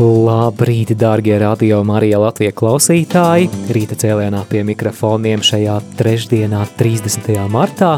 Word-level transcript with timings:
Labrīt, 0.00 0.94
dārgie 0.96 1.34
radio 1.42 1.82
Marija 1.84 2.16
Latvijas 2.22 2.54
klausītāji! 2.56 3.50
Rīta 3.76 3.98
cēlienā 4.00 4.40
pie 4.48 4.62
mikrofoniem 4.64 5.44
šajā 5.44 5.74
trešdienā, 5.98 6.62
30. 6.80 7.36
martā, 7.52 7.92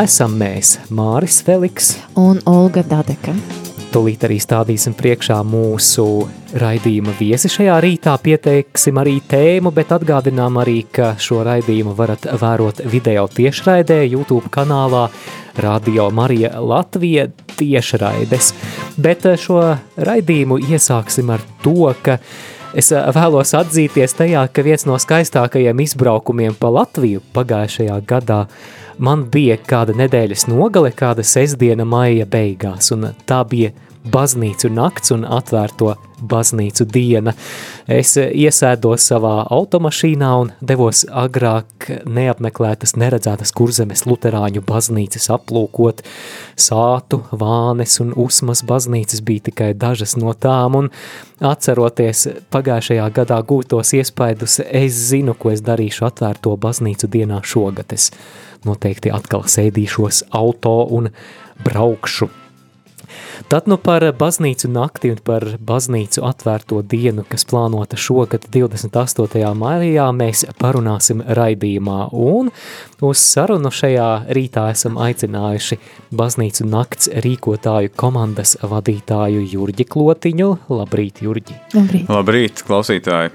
esam 0.00 0.40
mēs, 0.40 0.78
Māris 0.88 1.42
Feliks 1.44 1.92
un 2.16 2.40
Olga 2.48 2.86
Dadeka. 2.88 3.36
Tūlīt 3.94 4.24
arī 4.26 4.36
stādīsim 4.42 4.96
priekšā 4.98 5.38
mūsu 5.46 6.04
raidījuma 6.58 7.14
viesi 7.18 7.48
šajā 7.52 7.76
rītā, 7.84 8.16
pieteiksim 8.22 8.98
arī 9.00 9.14
tēmu, 9.30 9.70
bet 9.74 9.94
atgādinām 9.94 10.58
arī, 10.60 10.80
ka 10.92 11.14
šo 11.22 11.42
raidījumu 11.46 11.94
varat 11.96 12.26
vērot 12.40 12.82
video 12.92 13.24
tiešraidē 13.30 14.02
YouTube 14.04 14.50
kanālā 14.52 15.06
Radio 15.62 16.10
Marija 16.10 16.58
Latvija 16.60 17.28
tiešraides. 17.56 18.52
Bet 19.00 19.24
eh, 19.30 19.38
šo 19.40 19.62
raidījumu 19.96 20.60
iesāksim 20.66 21.32
ar 21.32 21.44
to, 21.64 21.92
ka 22.02 22.18
es 22.76 22.92
eh, 22.92 23.08
vēlos 23.16 23.54
atzīties 23.56 24.16
tajā, 24.18 24.46
ka 24.52 24.64
viens 24.66 24.86
no 24.88 24.98
skaistākajiem 25.00 25.80
izbraukumiem 25.86 26.56
pa 26.60 26.70
Latviju 26.72 27.22
pagājušajā 27.36 28.00
gadā 28.08 28.44
man 28.98 29.26
bija 29.32 29.58
kāda 29.60 29.96
nedēļas 29.96 30.46
nogale, 30.50 30.92
kāda 30.96 31.24
sestdiena 31.26 31.84
maija 31.88 32.26
beigās, 32.28 32.92
un 32.94 33.10
tā 33.28 33.42
bija 33.48 33.72
baznīcu 34.12 34.70
nakts 34.72 35.12
un 35.14 35.24
atvērto 35.28 35.94
baznīcu 36.16 36.86
diena. 36.88 37.34
Es 37.86 38.14
iesēdos 38.16 39.04
savā 39.10 39.34
automašīnā 39.52 40.30
un 40.40 40.52
devos 40.64 41.04
agrāk 41.10 41.90
neapmeklētas 42.08 42.96
neredzētas 42.96 43.52
kurzemes 43.56 44.06
luterāņu 44.08 44.62
baznīcas 44.66 45.28
aplūkot. 45.34 46.02
Sātu, 46.56 47.20
Vānes 47.36 47.98
un 48.04 48.14
Usmas 48.16 48.64
baznīcas 48.66 49.22
bija 49.26 49.48
tikai 49.50 49.70
dažas 49.76 50.16
no 50.16 50.32
tām, 50.32 50.78
un 50.80 50.90
atceroties 51.44 52.26
pagājušajā 52.54 53.10
gadā 53.20 53.42
gūtos 53.44 53.92
iespaidus, 53.98 54.60
es 54.64 54.96
zinu, 55.10 55.36
ko 55.36 55.52
es 55.52 55.64
darīšu 55.66 56.08
atvērto 56.08 56.56
baznīcu 56.60 57.12
dienā 57.12 57.42
šogad. 57.44 57.92
Es 57.92 58.10
noteikti 58.66 59.12
atkal 59.14 59.44
sēdīšos 59.46 60.24
auto 60.34 60.80
un 60.96 61.12
braukšu 61.64 62.45
Tad 63.48 63.68
nu 63.68 63.76
par 63.76 64.04
baznīcu 64.16 64.70
nakti 64.72 65.10
un 65.12 65.20
par 65.24 65.44
baznīcu 65.60 66.24
atvērto 66.26 66.80
dienu, 66.82 67.24
kas 67.28 67.46
plānota 67.48 67.98
šogad 68.00 68.48
28. 68.52 69.42
maijā, 69.58 70.08
mēs 70.16 70.46
parunāsim 70.60 71.22
raidījumā. 71.38 71.98
Un 72.12 72.50
uz 73.04 73.22
sarunu 73.22 73.72
šajā 73.72 74.10
rītā 74.36 74.68
esam 74.72 74.98
aicinājuši 75.02 75.80
baznīcu 76.16 76.68
nakts 76.72 77.12
rīkotāju 77.26 77.94
komandas 77.96 78.56
vadītāju 78.64 79.46
Jurģi 79.54 79.88
Klotiņu. 79.94 80.52
Labrīt, 80.72 81.24
Jurģi! 81.26 81.58
Labrīt, 81.76 82.12
Labrīt 82.12 82.64
klausītāji! 82.66 83.34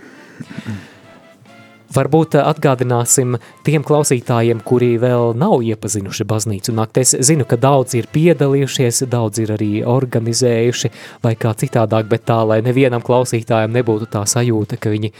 Varbūt 1.91 2.37
eh, 2.39 2.45
atgādināsim 2.47 3.35
tiem 3.67 3.83
klausītājiem, 3.87 4.61
kuri 4.63 4.93
vēl 5.01 5.35
nav 5.39 5.59
iepazinuši 5.65 6.27
baznīcu 6.27 6.75
nakti. 6.77 7.03
Es 7.03 7.15
zinu, 7.27 7.45
ka 7.49 7.59
daudz 7.59 7.97
ir 7.99 8.07
piedalījušies, 8.13 9.03
daudz 9.11 9.41
ir 9.43 9.53
arī 9.57 9.71
organizējuši 9.87 10.91
vai 11.25 11.35
kā 11.39 11.53
citādāk, 11.57 12.07
bet 12.11 12.25
tā, 12.29 12.41
lai 12.47 12.61
nevienam 12.65 13.03
klausītājam 13.03 13.75
nebūtu 13.75 14.07
tā 14.13 14.23
sajūta, 14.29 14.79
ka 14.79 14.93
viņi 14.93 15.11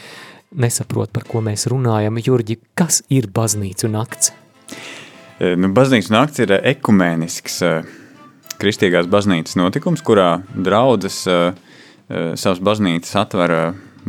nesaprot, 0.64 1.12
par 1.12 1.28
ko 1.28 1.44
mēs 1.44 1.68
runājam. 1.72 2.20
Jurģi, 2.24 2.60
kas 2.78 3.02
ir 3.12 3.28
baznīcu 3.32 3.92
nakts? 3.92 4.32
E, 5.40 5.56
nu, 5.60 5.72
baznīcu 5.76 6.14
nakts 6.14 6.44
ir 6.44 6.56
ekumēnisks 6.56 7.62
e, 7.68 7.76
kristīgās 8.62 9.12
baznīcas 9.12 9.58
notikums, 9.60 10.04
kurā 10.06 10.38
draudzes 10.56 11.24
e, 11.28 11.40
savas 12.12 12.60
baznīcas 12.64 13.16
atver 13.24 13.56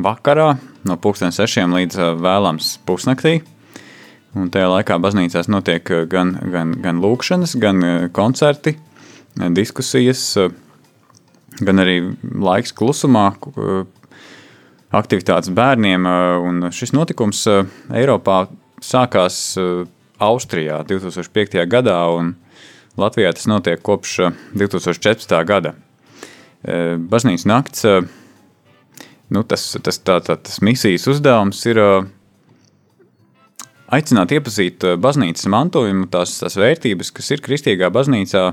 vakarā 0.03 0.53
no 0.89 0.97
pulksten 1.01 1.35
sešiem 1.35 1.75
līdz 1.77 1.99
vēlams 2.23 2.77
pusnaktī. 2.87 3.41
Un 4.33 4.49
tajā 4.53 4.71
laikā 4.73 4.97
baznīcās 5.03 5.51
notiek 5.53 5.85
gan, 6.09 6.33
gan, 6.53 6.73
gan 6.81 7.01
lūkšanas, 7.03 7.57
gan 7.61 7.85
koncerti, 8.17 8.79
diskusijas, 9.53 10.23
gan 11.61 11.83
arī 11.83 11.99
laiks 12.23 12.73
klusumā, 12.73 13.27
aktivitātes 14.93 15.53
bērniem. 15.53 16.09
Un 16.49 16.71
šis 16.73 16.95
notikums 16.97 17.45
Eiropā 17.93 18.47
sākās 18.81 19.43
Austrijā 20.23 20.81
2005. 20.89 21.61
gadā, 21.69 21.99
un 22.17 22.35
Latvijā 22.97 23.35
tas 23.37 23.49
notiek 23.49 23.85
kopš 23.85 24.19
2014. 24.57 25.37
gada. 25.49 25.77
Baznīcas 26.63 27.49
nakts 27.49 27.87
nu, 29.33 29.43
tas, 29.49 29.65
tas, 29.83 29.99
tā, 30.05 30.19
tā, 30.25 30.37
tas 30.37 30.61
misijas 30.65 31.09
uzdevums 31.11 31.61
ir 31.71 31.81
aicināt 33.93 34.33
iepazīt 34.37 34.87
baznīcas 35.01 35.49
mantojumu, 35.53 36.09
tās, 36.13 36.39
tās 36.41 36.57
vērtības, 36.61 37.13
kas 37.17 37.33
ir 37.35 37.45
kristīgā 37.45 37.91
baznīcā, 37.93 38.45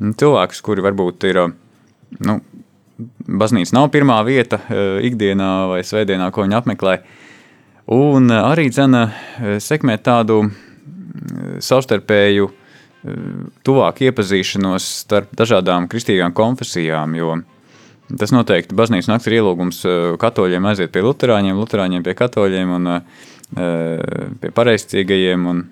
nu, 0.00 0.14
cilvēkus, 0.20 0.62
kuri 0.64 0.84
varbūt 0.84 1.28
ir, 1.30 1.40
nu, 2.28 2.38
baznīca 3.24 3.76
nav 3.78 3.88
pirmā 3.94 4.20
vieta 4.26 4.60
ikdienā 5.04 5.52
vai 5.72 5.80
svētdienā, 5.86 6.30
ko 6.32 6.44
viņi 6.44 6.58
apmeklē, 6.60 6.98
un 7.94 8.30
arī 8.34 8.68
dzena 8.72 9.08
sekmēt 9.60 10.04
tādu 10.06 10.44
savstarpēju 11.64 12.50
tuvāku 13.64 14.06
iepazīšanos 14.08 14.86
starp 15.04 15.34
dažādām 15.36 15.88
kristīgām 15.92 16.32
konfesijām, 16.36 17.16
jo 17.18 17.34
Tas 18.04 18.34
noteikti 18.34 18.76
baznīcas 18.76 19.08
nakts 19.08 19.28
ir 19.30 19.38
ielūgums 19.38 19.78
eh, 19.88 20.08
katoļiem 20.20 20.66
aiziet 20.68 20.92
pie 20.92 21.04
luterāņiem, 21.06 21.56
luterāņiem 21.56 22.04
pie 22.04 22.14
katoļiem 22.18 22.74
un 22.76 22.90
eh, 22.92 23.06
pie 24.42 24.50
pareizcīgajiem. 24.54 25.46
Un 25.48 25.64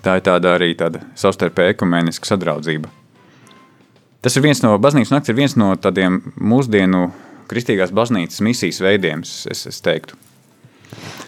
tā 0.00 0.16
ir 0.16 0.24
tāda 0.24 0.54
arī 0.56 0.72
tāda 0.78 1.02
savstarpēja 1.18 1.74
ekumeniska 1.74 2.32
sadraudzība. 2.32 2.88
Tas 4.24 4.36
ir 4.36 4.44
viens 4.44 4.60
no 4.64 4.74
baznīcas 4.80 5.12
nakts, 5.14 5.32
ir 5.32 5.36
viens 5.36 5.56
no 5.60 5.72
tādiem 5.80 6.20
mūsdienu 6.36 7.06
kristīgās 7.50 7.92
baznīcas 7.96 8.42
misijas 8.44 8.80
veidiem, 8.84 9.24
es, 9.24 9.64
es 9.68 9.80
teiktu. 9.84 10.16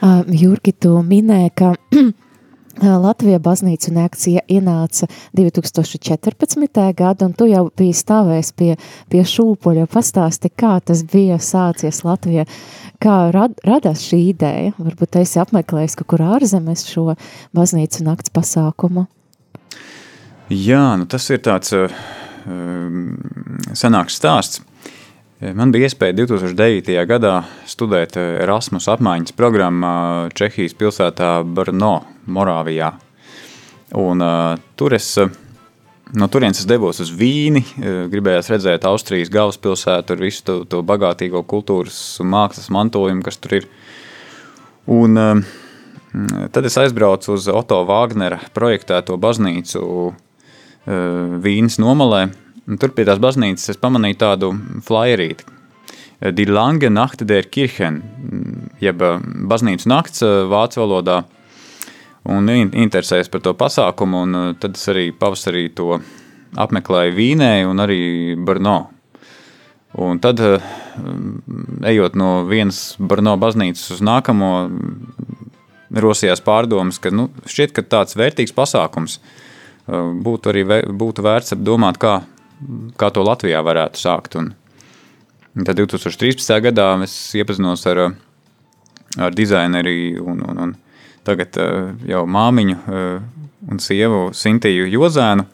Uh, 0.02 0.22
Jurgi, 0.26 0.75
tu 0.75 0.97
minēji, 1.06 1.52
ka 1.58 1.72
Latvijā 2.80 3.36
baznīcu 3.42 3.92
nakts 3.92 4.28
ienāca 4.32 5.06
2014. 5.36 6.80
gada, 6.96 7.26
un 7.26 7.34
tu 7.36 7.46
jau 7.50 7.66
biji 7.76 7.92
stāvējis 7.98 8.52
pie, 8.56 8.70
pie 9.12 9.24
šūpoļa. 9.28 9.84
Pastāsti, 9.92 10.48
kā 10.48 10.78
tas 10.80 11.04
bija 11.04 11.36
sācies 11.36 12.00
Latvijā, 12.06 12.46
kā 13.02 13.18
rad, 13.34 13.58
radās 13.66 14.06
šī 14.08 14.22
ideja? 14.30 14.72
Varbūt 14.80 15.20
esi 15.20 15.40
apmeklējis 15.42 15.98
kaut 16.00 16.12
kur 16.14 16.24
ārzemēs 16.38 16.86
šo 16.88 17.12
baznīcu 17.52 18.08
nakts 18.08 18.32
pasākumu? 18.32 19.06
Jā, 20.52 20.96
nu 20.96 21.06
tas 21.08 21.28
ir 21.32 21.44
tāds 21.44 21.76
uh, 21.76 21.92
senāks 23.76 24.16
stāsts. 24.16 24.64
Man 25.42 25.72
bija 25.74 25.88
iespēja 25.88 26.14
2009. 26.20 26.92
gadā 27.10 27.32
studēt 27.66 28.14
Erasmus 28.14 28.84
apmaiņas 28.92 29.34
programmā 29.34 29.94
Čehijas 30.38 30.76
pilsētā 30.78 31.40
Brno, 31.42 32.04
Morāvijā. 32.30 32.92
Un, 33.98 34.22
uh, 34.22 34.60
tur 34.78 34.94
es, 34.94 35.08
no 36.14 36.28
turienes 36.30 36.60
es 36.62 36.68
devos 36.70 37.02
uz 37.02 37.10
Vīni, 37.18 37.64
gribējās 38.12 38.52
redzēt 38.52 38.86
Austrijas 38.86 39.32
galvaspilsētu 39.34 40.14
ar 40.14 40.22
visu 40.22 40.44
to, 40.46 40.56
to 40.62 40.84
bagātīgo 40.86 41.42
kultūras 41.50 41.98
un 42.22 42.30
mākslas 42.36 42.70
mantojumu, 42.70 43.26
kas 43.26 43.42
tur 43.42 43.56
ir. 43.58 43.66
Un, 44.94 45.18
uh, 45.18 46.46
tad 46.54 46.70
es 46.70 46.78
aizbraucu 46.78 47.34
uz 47.34 47.50
Otto 47.50 47.80
Wagnera 47.90 48.38
projektēto 48.54 49.18
baznīcu 49.18 49.82
Vīnas 50.82 51.76
nomalē, 51.78 52.24
tur 52.79 52.93
pie 52.94 53.06
tās 53.09 53.20
baznīcas 53.23 53.73
es 53.75 53.81
pamanīju 53.81 54.19
tādu 54.20 54.53
flyerīti. 54.87 55.47
Die 56.37 56.47
Lange 56.47 56.91
Nacht 56.91 57.25
der 57.26 57.49
Kirchen, 57.50 58.03
jeb 58.81 59.03
baznīcas 59.50 59.88
nakts 59.91 60.23
vācu 60.23 60.82
valodā, 60.85 61.23
un 62.31 62.47
interesējas 62.47 63.31
par 63.32 63.43
to 63.43 63.55
pasākumu, 63.59 64.23
un 64.26 64.41
tad 64.62 64.79
es 64.79 64.87
arī 64.93 65.09
pavasarī 65.11 65.67
to 65.75 65.97
apmeklēju 66.62 67.17
Vīnē 67.17 67.53
un 67.67 67.82
arī 67.82 68.03
Brno. 68.38 68.79
Un 69.99 70.20
tad, 70.23 70.41
ejot 71.85 72.14
no 72.17 72.31
vienas 72.49 72.94
Brno 72.99 73.35
baznīcas 73.41 73.97
uz 73.97 74.05
nākamo, 74.05 74.53
rosījās 75.93 76.41
pārdomas, 76.44 77.00
ka 77.03 77.11
nu, 77.12 77.29
šķiet, 77.44 77.75
ka 77.76 77.85
tāds 77.85 78.17
vērtīgs 78.17 78.55
pasākums 78.56 79.19
būtu 79.87 80.53
arī 80.53 80.62
būtu 80.87 81.25
vērts 81.26 81.56
domāt, 81.59 81.99
kā, 82.00 82.20
kā 82.99 83.11
to 83.14 83.25
Latvijā 83.26 83.62
varētu 83.64 84.00
sākt. 84.00 84.37
Un, 84.41 84.53
Tad 85.53 85.76
2013. 85.76 86.49
gadā 86.64 86.87
es 87.05 87.12
iepazinos 87.37 87.82
ar, 87.91 87.99
ar 89.20 89.35
dizaineri 89.37 90.14
un, 90.17 90.38
un, 90.49 90.61
un 90.64 90.70
tagad 91.29 91.59
jau 92.09 92.23
māmiņu 92.25 92.76
un 93.69 93.82
sievu 93.85 94.31
Sintiju 94.32 94.87
Jozēnu. 94.88 95.44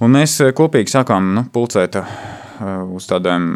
Un 0.00 0.16
mēs 0.16 0.38
kopīgi 0.56 0.94
sākām 0.94 1.28
nu, 1.36 1.44
pulcēt 1.52 1.98
uz 2.00 3.10
tādiem 3.10 3.50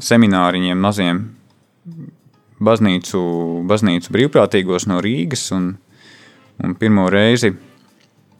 semināriņiem 0.00 0.80
maziem 0.80 1.20
baznīcu, 2.56 3.20
baznīcu 3.68 4.16
brīvprātīgos 4.16 4.88
no 4.88 5.02
Rīgas. 5.04 5.50
Un, 5.52 5.74
un 6.64 6.78
pirmo 6.80 7.10
reizi 7.12 7.52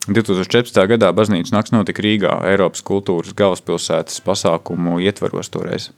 2014. 0.07 0.77
gadā 0.87 1.09
baznīcas 1.11 1.51
nakts 1.51 1.73
notika 1.75 2.03
Rīgā, 2.05 2.37
Eiropas 2.47 2.85
kultūras 2.87 3.35
galvaspilsētas 3.35 4.21
pasākumu 4.23 5.01
ietvaros 5.03 5.51
toreiz. 5.51 5.91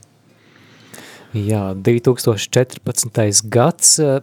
Jā, 1.36 1.74
2014. 1.76 3.42
gads 3.52 3.98
eh, 4.00 4.22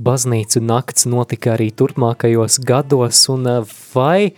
baznīcu 0.00 0.62
nakts 0.64 1.04
notika 1.12 1.52
arī 1.58 1.68
turpmākajos 1.76 2.56
gados, 2.64 3.20
un 3.32 3.44
eh, 3.52 3.76
vai 3.92 4.32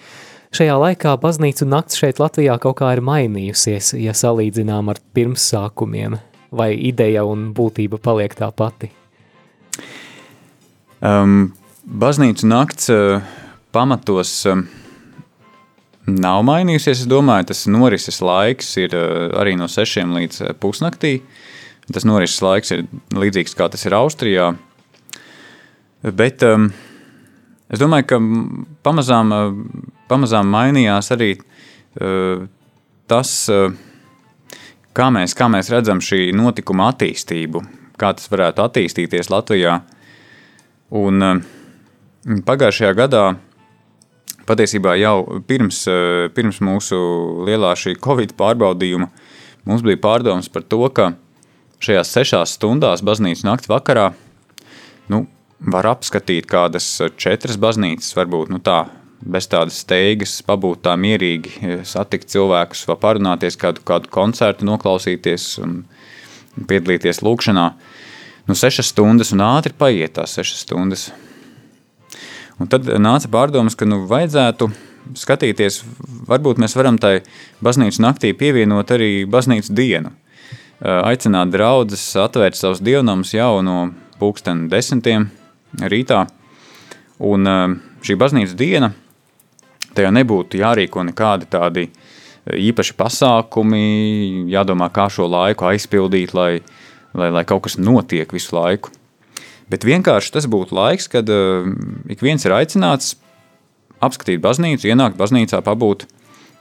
šajā 0.51 0.79
laikā 0.83 1.15
baznīcu 1.23 1.69
nakts 1.71 2.03
šeit 2.03 2.19
Latvijā 2.19 2.59
kaut 2.59 2.81
kā 2.83 2.91
ir 2.97 3.05
mainījusies, 3.07 3.95
ja 4.03 4.17
salīdzinām 4.17 4.91
ar 4.91 4.99
pirmsākumiem, 5.15 6.19
vai 6.51 6.73
ideja 6.75 7.23
un 7.31 7.53
būtība 7.55 8.03
paliek 8.03 8.35
tā 8.35 8.51
pati? 8.51 8.91
Um, 10.99 11.53
baznīcu 11.87 12.49
nakts 12.51 12.91
uh, 12.91 13.23
pamatos 13.79 14.35
um, 14.51 14.67
nav 16.11 16.43
mainījusies, 16.51 17.05
es 17.05 17.11
domāju, 17.11 17.53
tas 17.53 17.69
norises 17.71 18.19
laiks 18.25 18.75
ir 18.83 18.99
uh, 18.99 19.31
arī 19.39 19.55
no 19.61 19.71
sešiem 19.71 20.19
līdz 20.19 20.59
pusnaktī, 20.59 21.21
uh, 21.23 21.47
Tas 21.93 22.05
norises 22.05 22.43
laiks 22.45 22.73
ir 22.75 22.85
līdzīgs 23.17 23.57
kā 23.57 23.69
tas 23.73 23.87
ir 23.89 23.97
Austrijā. 23.97 24.51
Bet 26.05 26.45
um, 26.45 26.69
es 27.73 27.81
domāju, 27.81 28.09
ka 28.11 28.19
pamazām, 28.85 29.33
pamazām 30.11 30.53
mainījās 30.53 31.09
arī 31.17 31.31
uh, 31.39 32.45
tas, 33.09 33.33
uh, 33.49 33.73
kā, 34.93 35.09
mēs, 35.17 35.35
kā 35.39 35.49
mēs 35.49 35.73
redzam 35.73 36.03
šī 36.05 36.29
notikuma 36.37 36.91
attīstību, 36.93 37.65
kā 37.99 38.13
tas 38.19 38.29
varētu 38.31 38.67
attīstīties 38.67 39.33
Latvijā. 39.33 39.81
Un 41.01 41.25
uh, 41.25 41.41
pagājušajā 42.45 42.95
gadā 43.01 43.25
patiesībā 44.49 44.97
jau 44.99 45.41
pirms, 45.49 45.85
uh, 45.91 46.27
pirms 46.35 46.63
mūsu 46.65 46.99
lielā 47.49 47.75
šī 47.79 47.99
Covid 48.05 48.35
pārbaudījuma 48.39 49.11
mums 49.69 49.85
bija 49.85 50.01
pārdomas 50.01 50.49
par 50.53 50.65
to, 50.65 50.81
ka 50.95 51.13
šajās 51.85 52.15
sešās 52.17 52.57
stundās 52.59 53.05
baznīcas 53.07 53.45
nakts 53.47 53.71
vakarā 53.71 54.13
nu, 55.13 55.27
var 55.59 55.89
apskatīt 55.93 56.49
kādas 56.49 56.87
četras 57.19 57.59
baznīcas, 57.61 58.15
varbūt 58.17 58.53
nu, 58.53 58.61
tā, 58.63 58.85
bez 59.19 59.49
tādas 59.51 59.81
steigas, 59.83 60.39
pabūt 60.47 60.85
tā 60.87 60.95
mierīgi, 61.01 61.83
satikt 61.89 62.31
cilvēkus, 62.33 62.85
vai 62.91 62.99
parunāties, 63.03 63.59
kādu, 63.61 63.83
kādu 63.87 64.11
koncertu 64.15 64.69
noklausīties 64.69 65.51
un 65.65 65.81
piedalīties 66.69 67.23
lūkšanā. 67.27 67.71
Nu, 68.49 68.57
sešas 68.57 68.93
stundas 68.95 69.35
un 69.35 69.45
ātri 69.45 69.75
paiet 69.77 70.17
tās 70.17 70.39
sešas 70.39 70.65
stundas. 70.65 71.09
Un 72.59 72.71
tad 72.71 72.89
nāca 72.99 73.31
pārdomas, 73.31 73.77
ka 73.79 73.87
nu, 73.87 74.03
vajadzētu 74.11 74.71
skatīties, 75.19 75.83
varbūt 76.29 76.59
mēs 76.61 76.75
varam 76.77 76.99
tai 77.01 77.21
baznīcas 77.65 78.01
naktī 78.03 78.35
pievienot 78.37 78.97
arī 78.97 79.13
baznīcas 79.31 79.75
dienu– 79.75 80.15
aicināt 80.81 81.51
draugus 81.51 82.03
atvērt 82.19 82.59
savus 82.59 82.83
dievnamus 82.85 83.35
jau 83.35 83.61
no 83.67 83.91
pulksten 84.19 84.67
desmitiem 84.71 85.29
rītā. 85.83 86.27
Un 87.19 87.51
šī 88.05 88.15
baznīcas 88.19 88.55
diena, 88.59 88.93
tajā 89.95 90.13
nebūtu 90.15 90.61
jārīko 90.61 91.03
nekādi 91.09 91.49
tādi 91.51 91.89
īpaši 92.49 92.95
pasākumi, 92.97 94.47
jādomā, 94.53 94.89
kā 94.95 95.09
šo 95.11 95.27
laiku 95.29 95.67
aizpildīt, 95.69 96.33
lai, 96.35 96.61
lai, 97.19 97.33
lai 97.35 97.45
kaut 97.45 97.67
kas 97.67 97.77
notiek 97.79 98.31
visu 98.33 98.55
laiku. 98.57 98.95
Bet 99.69 99.85
vienkārši 99.85 100.33
tas 100.33 100.47
būtu 100.49 100.77
laiks, 100.77 101.11
kad 101.13 101.29
uh, 101.33 101.67
ik 102.09 102.23
viens 102.25 102.45
ir 102.47 102.55
aicināts 102.57 103.17
apskatīt 104.05 104.41
baznīcu, 104.41 104.89
ienākt 104.89 105.19
baznīcā, 105.19 105.61
pabūt, 105.67 106.07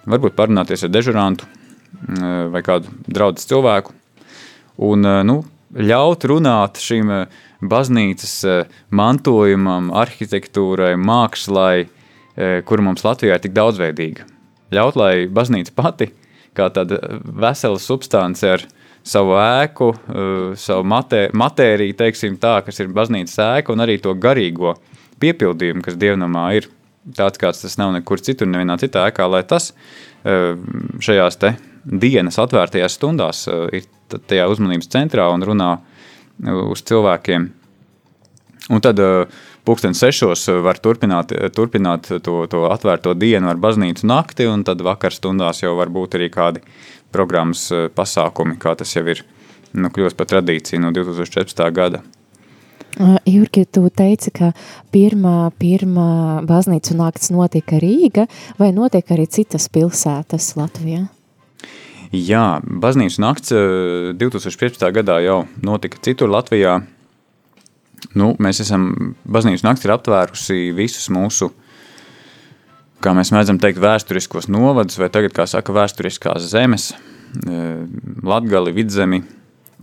varbūt 0.09 0.36
parunāties 0.36 0.83
ar 0.83 0.92
dežurantu 0.92 1.48
uh, 1.48 2.50
vai 2.51 2.63
kādu 2.65 2.92
draugu 3.07 3.44
cilvēku, 3.44 3.95
un 4.77 5.06
eh, 5.06 5.21
nu, 5.27 5.42
ļaut 5.74 6.25
runāt 6.30 6.81
šim 6.81 7.12
eh, 7.13 7.44
baznīcas 7.62 8.36
eh, 8.48 8.80
mantojumam, 8.89 9.92
arhitektūrai, 9.95 10.95
mākslai, 11.00 11.88
kur 12.69 12.83
mums 12.86 13.01
Latvijā 13.01 13.33
ir 13.33 13.42
tik 13.42 13.54
daudzveidīga. 13.57 14.27
Ļaut, 14.69 14.98
lai 15.00 15.13
baznīca 15.25 15.71
pati, 15.74 16.12
kā 16.54 16.68
tāda 16.69 17.00
vesela 17.25 17.80
substance 17.81 18.45
ar 18.45 18.62
savu 19.07 19.38
ēku, 19.39 19.92
savu 20.59 20.86
matē, 20.88 21.27
matēriju, 21.38 21.95
teiksim 21.98 22.38
tā, 22.42 22.57
kas 22.65 22.81
ir 22.83 22.92
baznīcas 22.94 23.38
ēka, 23.45 23.74
un 23.74 23.86
arī 23.86 23.98
to 24.04 24.13
garīgo 24.18 24.75
piepildījumu, 25.21 25.83
kas 25.86 25.98
dievnamā 26.00 26.50
ir 26.59 26.69
tāds, 27.18 27.39
kāds 27.42 27.63
tas 27.63 27.77
nav 27.80 27.94
nekur 27.95 28.21
citur, 28.24 28.50
nevienā 28.51 28.77
citā 28.81 29.07
ēkā, 29.09 29.30
lai 29.31 29.44
tas 29.48 29.71
šajās 30.24 31.39
te 31.39 31.54
dienas 31.88 32.39
atvērtajās 32.42 32.98
stundās 33.00 33.45
ir 33.48 33.88
tajā 34.27 34.48
uzmanības 34.51 34.92
centrā 34.92 35.27
un 35.31 35.45
runā 35.48 35.71
uz 36.68 36.83
cilvēkiem. 36.88 37.48
Un 38.68 38.83
tad 38.83 39.00
uh, 39.00 39.39
pulksten 39.68 39.95
sešos 39.97 40.47
var 40.64 40.80
turpināt, 40.80 41.33
turpināt 41.56 42.09
to, 42.24 42.42
to 42.47 42.66
atvērto 42.71 43.14
dienu 43.19 43.52
ar 43.52 43.59
baznīcu 43.59 44.07
nakti, 44.07 44.47
un 44.47 44.64
tad 44.68 44.83
vakar 44.86 45.16
stundās 45.16 45.64
jau 45.64 45.76
var 45.78 45.92
būt 45.94 46.16
arī 46.19 46.31
kādi 46.33 46.64
programmas 47.12 47.68
uh, 47.76 47.88
pasākumi, 47.94 48.57
kā 48.62 48.78
tas 48.80 48.95
jau 48.95 49.04
ir 49.07 49.26
nu, 49.76 49.92
kļūst 49.94 50.18
par 50.19 50.30
tradīciju 50.31 50.83
no 50.83 50.94
2014. 50.95 51.68
gada. 51.76 52.04
Jurgi, 52.97 53.66
tu 53.69 53.83
teici, 53.94 54.31
ka 54.33 54.54
pirmā, 54.94 55.52
pirmā 55.59 56.42
baznīcu 56.50 56.95
nakts 56.97 57.30
notika 57.30 57.78
Rīga, 57.81 58.26
vai 58.57 58.71
notiek 58.74 59.06
arī 59.14 59.28
citas 59.30 59.68
pilsētas 59.69 60.56
Latvijā? 60.57 61.04
Jā, 62.16 62.59
baznīcas 62.64 63.19
nakts 63.21 63.54
2015. 63.54 64.88
Eh, 64.88 64.94
gadā 64.95 65.19
jau 65.21 65.44
notika 65.62 66.00
citur 66.02 66.31
Latvijā. 66.31 66.80
Nu, 68.16 68.31
mēs 68.40 68.61
esam, 68.64 69.16
baznīcas 69.28 69.66
nakts 69.66 69.85
ir 69.85 69.94
aptvērusi 69.95 70.71
visus 70.76 71.09
mūsu, 71.11 71.49
kā 73.04 73.14
mēs 73.18 73.33
mēdzam 73.35 73.59
teikt, 73.61 73.81
vēsturiskos 73.83 74.47
novadus, 74.52 74.99
vai 75.02 75.09
tagad, 75.14 75.35
kā 75.35 75.47
saka, 75.49 75.76
vēsturiskās 75.76 76.47
zemes, 76.52 76.94
eh, 76.94 77.83
Latgali, 78.23 78.73
Vidzemi, 78.76 79.23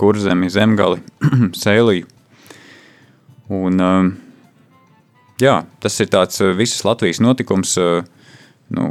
Kurzemi, 0.00 0.48
Zemgali, 0.50 1.02
Sēliju. 1.62 2.08
Un, 3.52 3.80
eh, 3.80 4.10
jā, 5.44 5.58
tas 5.84 6.00
ir 6.00 6.10
tāds 6.14 6.40
visas 6.56 6.84
Latvijas 6.88 7.20
notikums, 7.20 7.76
nu, 8.74 8.88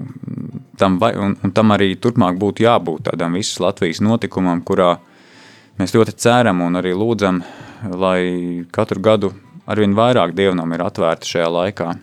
tam, 0.77 0.99
vai, 1.01 1.13
un, 1.17 1.35
un 1.43 1.51
tam 1.55 1.73
arī 1.73 1.93
turpmāk 1.99 2.37
būtu 2.39 2.65
jābūt 2.67 3.09
tādam 3.09 3.35
visas 3.37 3.59
Latvijas 3.63 4.01
notikumam, 4.03 4.61
kurā 4.61 4.97
mēs 5.79 5.95
ļoti 5.95 6.15
ceram 6.21 6.61
un 6.65 6.79
arī 6.79 6.93
lūdzam, 6.97 7.41
lai 7.93 8.65
katru 8.73 9.01
gadu 9.03 9.31
arvien 9.69 9.95
vairāk 9.97 10.35
dievnam 10.37 10.73
ir 10.75 10.83
atvērta 10.85 11.29
šajā 11.29 11.49
laikā. 11.57 11.93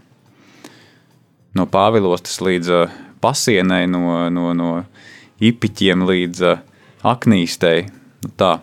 No 1.58 1.66
pāvilostas 1.66 2.38
līdz 2.44 2.72
uh, 2.74 2.98
pasienai, 3.20 3.84
no, 3.90 4.28
no, 4.30 4.52
no 4.54 4.72
ipiķiem 5.42 6.04
līdz 6.06 6.44
uh, 6.46 6.60
aknīstei. 7.06 7.88
Nu, 8.24 8.32
tā. 8.38 8.58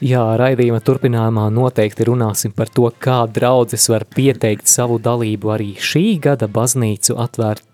Jā, 0.00 0.22
raidījuma 0.40 0.80
turpinājumā 0.80 1.50
noteikti 1.52 2.06
runāsim 2.08 2.54
par 2.56 2.70
to, 2.72 2.86
kā 3.04 3.18
draudzes 3.28 3.84
var 3.92 4.06
pieteikt 4.08 4.70
savu 4.70 4.96
dalību 5.02 5.52
arī 5.52 5.74
šī 5.76 6.04
gada 6.24 6.48
baznīcu 6.48 7.18
atvērt 7.20 7.66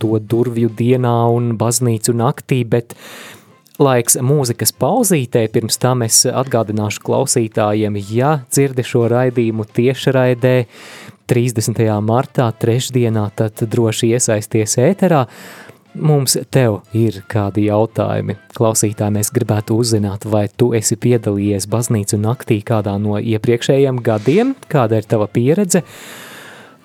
to 0.00 0.16
durvju 0.18 0.70
dienā 0.74 1.12
un 1.32 1.52
baznīcu 1.60 2.16
naktī, 2.16 2.62
bet 2.64 2.96
laiks 3.82 4.18
mūzikas 4.22 4.72
pauzītē, 4.78 5.44
pirms 5.52 5.78
tam 5.82 6.04
es 6.06 6.22
atgādināšu 6.28 7.02
klausītājiem, 7.04 7.98
ja 8.14 8.38
dzirdi 8.52 8.84
šo 8.86 9.08
raidījumu 9.10 9.66
tiešraidē 9.74 10.54
30. 11.30 11.84
martā, 12.04 12.50
trešdienā, 12.60 13.28
tad 13.36 13.64
droši 13.70 14.14
iesaisties 14.14 14.78
ēterā. 14.82 15.24
Mums 15.94 16.34
tev 16.50 16.80
ir 16.96 17.20
kādi 17.30 17.68
jautājumi. 17.68 18.34
Klausītāji, 18.56 19.14
mēs 19.14 19.30
gribētu 19.34 19.76
uzzināt, 19.78 20.26
vai 20.26 20.48
tu 20.50 20.72
esi 20.74 20.98
piedalījies 20.98 21.68
baznīcu 21.70 22.18
naktī 22.18 22.58
kādā 22.66 22.96
no 22.98 23.20
iepriekšējiem 23.22 24.02
gadiem, 24.02 24.56
kāda 24.70 24.98
ir 24.98 25.06
tava 25.06 25.30
pieredze, 25.30 25.84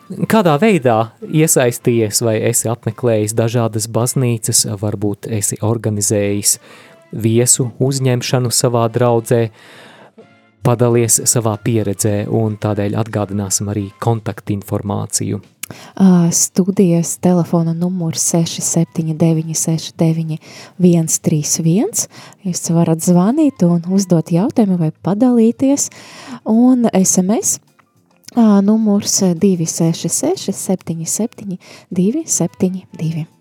kādā 0.10 0.56
veidā 0.62 0.98
iesaistījies 1.26 2.24
vai 2.26 2.38
esi 2.50 2.70
apmeklējis 2.72 3.36
dažādas 3.38 3.90
baznīcas, 3.92 4.66
varbūt 4.82 5.30
esi 5.40 5.60
organizējis 5.62 6.58
viesu 7.12 7.70
uzņemšanu 7.82 8.52
savā 8.54 8.88
draudzē, 8.94 9.48
padalies 10.66 11.22
savā 11.30 11.56
pieredzē 11.64 12.26
un 12.28 12.58
tādēļ 12.62 12.98
atgādināsim 13.00 13.72
arī 13.72 13.88
kontaktinformāciju. 14.04 15.42
Studijas 16.34 17.20
telefona 17.22 17.76
numurs 17.78 18.24
679 18.32 19.54
69 19.54 20.40
131. 20.82 22.08
Jūs 22.48 22.72
varat 22.74 23.06
zvanīt 23.06 23.62
un 23.68 23.84
uzdot 23.94 24.34
jautājumu 24.34 24.80
vai 24.82 24.90
padalīties. 25.06 25.92
Un 26.50 26.90
SMS 26.90 27.60
numurs 28.36 29.24
266 29.40 30.52
77 30.52 31.60
272. 31.90 33.39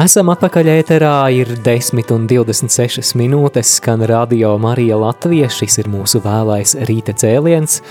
Esam 0.00 0.30
atpakaļ 0.32 0.68
ēterā, 0.72 1.14
ir 1.36 1.50
10 1.60 2.12
un 2.14 2.22
26 2.30 3.10
minūtes, 3.20 3.74
skan 3.76 4.00
radio 4.08 4.54
Marija 4.58 4.96
Latvija, 4.96 5.50
šis 5.52 5.76
ir 5.82 5.90
mūsu 5.92 6.22
vēlais 6.24 6.72
rīta 6.88 7.12
cēliens, 7.12 7.82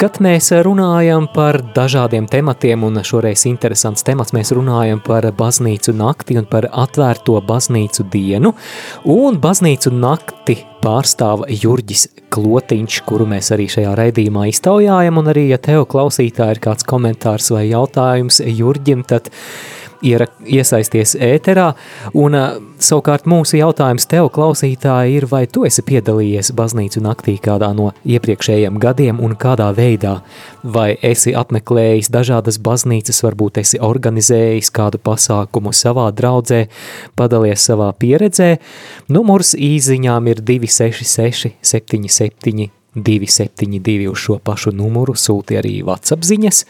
kad 0.00 0.16
mēs 0.24 0.46
runājam 0.64 1.26
par 1.28 1.58
dažādiem 1.76 2.24
tematiem, 2.30 2.86
un 2.88 3.02
šoreiz 3.04 3.42
interesants 3.50 4.04
temats, 4.06 4.32
mēs 4.32 4.52
runājam 4.56 5.02
par 5.04 5.26
baznīcu 5.36 5.92
nakti 5.92 6.38
un 6.40 6.46
par 6.48 6.70
atvērto 6.72 7.36
baznīcu 7.44 8.06
dienu, 8.12 8.54
un 9.12 9.36
baznīcu 9.42 9.92
nakti 9.92 10.56
pārstāv 10.80 11.44
Jurģis 11.52 12.06
Klotiņš, 12.32 13.00
kuru 13.04 13.26
mēs 13.28 13.52
arī 13.52 13.66
šajā 13.74 13.92
raidījumā 14.00 14.46
iztaujājam, 14.48 15.20
un 15.20 15.28
arī, 15.34 15.50
ja 15.52 15.60
tev 15.60 15.84
klausītā 15.92 16.48
ir 16.54 16.62
kāds 16.64 16.88
komentārs 16.88 17.50
vai 17.52 17.66
jautājums 17.68 18.40
Jurģim, 18.40 19.04
tad 19.10 19.28
iera, 20.02 20.26
iesaisties 20.46 21.14
ēterā, 21.20 21.70
un 22.16 22.36
savukārt 22.80 23.28
mūsu 23.30 23.58
jautājums 23.60 24.08
tev, 24.10 24.30
klausītāji, 24.34 25.18
ir, 25.20 25.26
vai 25.30 25.44
tu 25.50 25.64
esi 25.68 25.84
piedalījies 25.86 26.52
baznīcu 26.56 27.02
naktī 27.04 27.36
kādā 27.42 27.70
no 27.76 27.90
iepriekšējiem 28.08 28.80
gadiem 28.82 29.20
un 29.24 29.36
kādā 29.40 29.70
veidā, 29.76 30.18
vai 30.64 30.94
esi 31.02 31.34
apmeklējis 31.36 32.10
dažādas 32.12 32.60
baznīcas, 32.62 33.22
varbūt 33.26 33.62
esi 33.64 33.80
organizējis 33.90 34.72
kādu 34.74 35.02
pasākumu 35.04 35.74
savā 35.76 36.08
draudzē, 36.16 36.66
padalies 37.18 37.68
savā 37.70 37.92
pieredzē, 38.00 38.56
numurs 39.12 39.54
īziņām 39.54 40.32
ir 40.32 40.44
266 40.44 41.56
77 41.62 42.79
272 42.94 44.08
uz 44.10 44.18
šo 44.18 44.38
pašu 44.42 44.72
numuru 44.74 45.14
sūti 45.14 45.58
arī 45.60 45.76
WhatsApp 45.86 46.26
ziņas, 46.26 46.64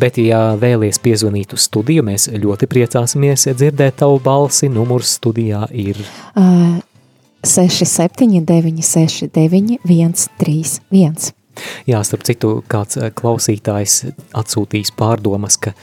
bet, 0.00 0.18
ja 0.22 0.54
vēlies 0.60 1.00
piezvanīt 1.04 1.52
uz 1.56 1.66
studiju, 1.68 2.06
mēs 2.08 2.28
ļoti 2.32 2.68
priecāsimies 2.70 3.48
dzirdēt 3.52 4.00
tavu 4.00 4.20
balsi. 4.24 4.70
Numurs 4.72 5.18
studijā 5.18 5.66
ir 5.72 6.00
uh, 6.00 6.78
679 7.44 8.82
69 8.84 9.78
131. 9.84 11.32
Jā, 11.90 12.02
starp 12.06 12.22
citu, 12.24 12.58
kāds 12.70 13.00
klausītājs 13.18 14.04
atsūtīs 14.38 14.92
pārdomas, 14.96 15.58
ka 15.60 15.74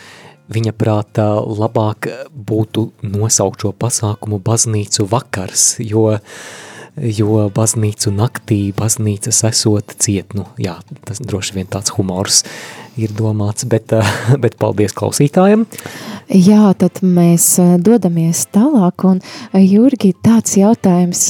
viņa 0.56 0.72
prātā 0.78 1.28
labāk 1.42 2.08
būtu 2.32 2.88
nosaukt 3.04 3.66
šo 3.66 3.74
pasākumu 3.76 4.40
baznīcu 4.46 5.06
vakars, 5.12 5.76
jo 5.84 6.14
uh, 6.16 6.38
jo 6.96 7.46
baznīcu 7.56 8.14
naktī 8.16 8.60
baznīcas 8.76 9.44
esot 9.50 9.96
ciet, 10.02 10.36
nu 10.38 10.48
jā, 10.62 10.78
tas 11.08 11.22
droši 11.24 11.60
vien 11.60 11.70
tāds 11.72 11.96
humors 11.98 12.44
ir 12.98 13.14
domāts, 13.16 13.66
bet, 13.70 13.94
bet 14.44 14.58
paldies 14.62 14.96
klausītājiem. 14.96 15.66
Jā, 16.26 16.72
tad 16.80 17.04
mēs 17.06 17.44
dodamies 17.86 18.48
tālāk, 18.56 19.04
un 19.06 19.20
Jurgi, 19.54 20.10
tāds 20.26 20.56
jautājums, 20.58 21.22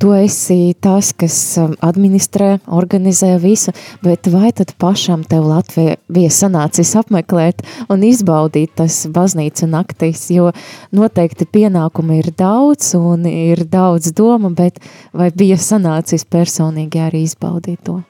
tu 0.00 0.12
esi 0.16 0.56
tas, 0.80 1.10
kas 1.12 1.36
administrē, 1.84 2.54
organizē 2.72 3.34
visu, 3.42 3.74
bet 4.04 4.30
vai 4.32 4.54
tad 4.56 4.72
pašam 4.80 5.26
tev 5.28 5.44
Latvija 5.50 5.98
bija 6.12 6.32
sanācis 6.32 6.94
apmeklēt 7.02 7.60
un 7.92 8.06
izbaudīt 8.08 8.72
tas 8.80 9.02
baznīcu 9.12 9.68
naktīs, 9.68 10.24
jo 10.32 10.54
noteikti 10.96 11.48
pienākumi 11.52 12.22
ir 12.22 12.30
daudz 12.38 12.94
un 12.96 13.28
ir 13.28 13.66
daudz 13.68 14.14
doma, 14.16 14.54
bet 14.56 14.80
vai 15.12 15.28
bija 15.36 15.60
sanācis 15.60 16.24
personīgi 16.24 17.04
arī 17.10 17.26
izbaudīt 17.28 17.84
to? 17.84 18.00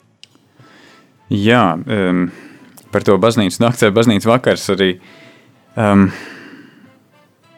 Jā, 1.31 1.65
um, 1.79 2.25
par 2.91 3.05
to 3.07 3.15
baznīcas 3.21 3.61
nakts 3.63 3.85
vai 3.85 3.93
baznīcas 3.95 4.27
vakars 4.29 4.65
arī 4.73 4.89
uh, 4.97 5.11
Um, 5.73 6.11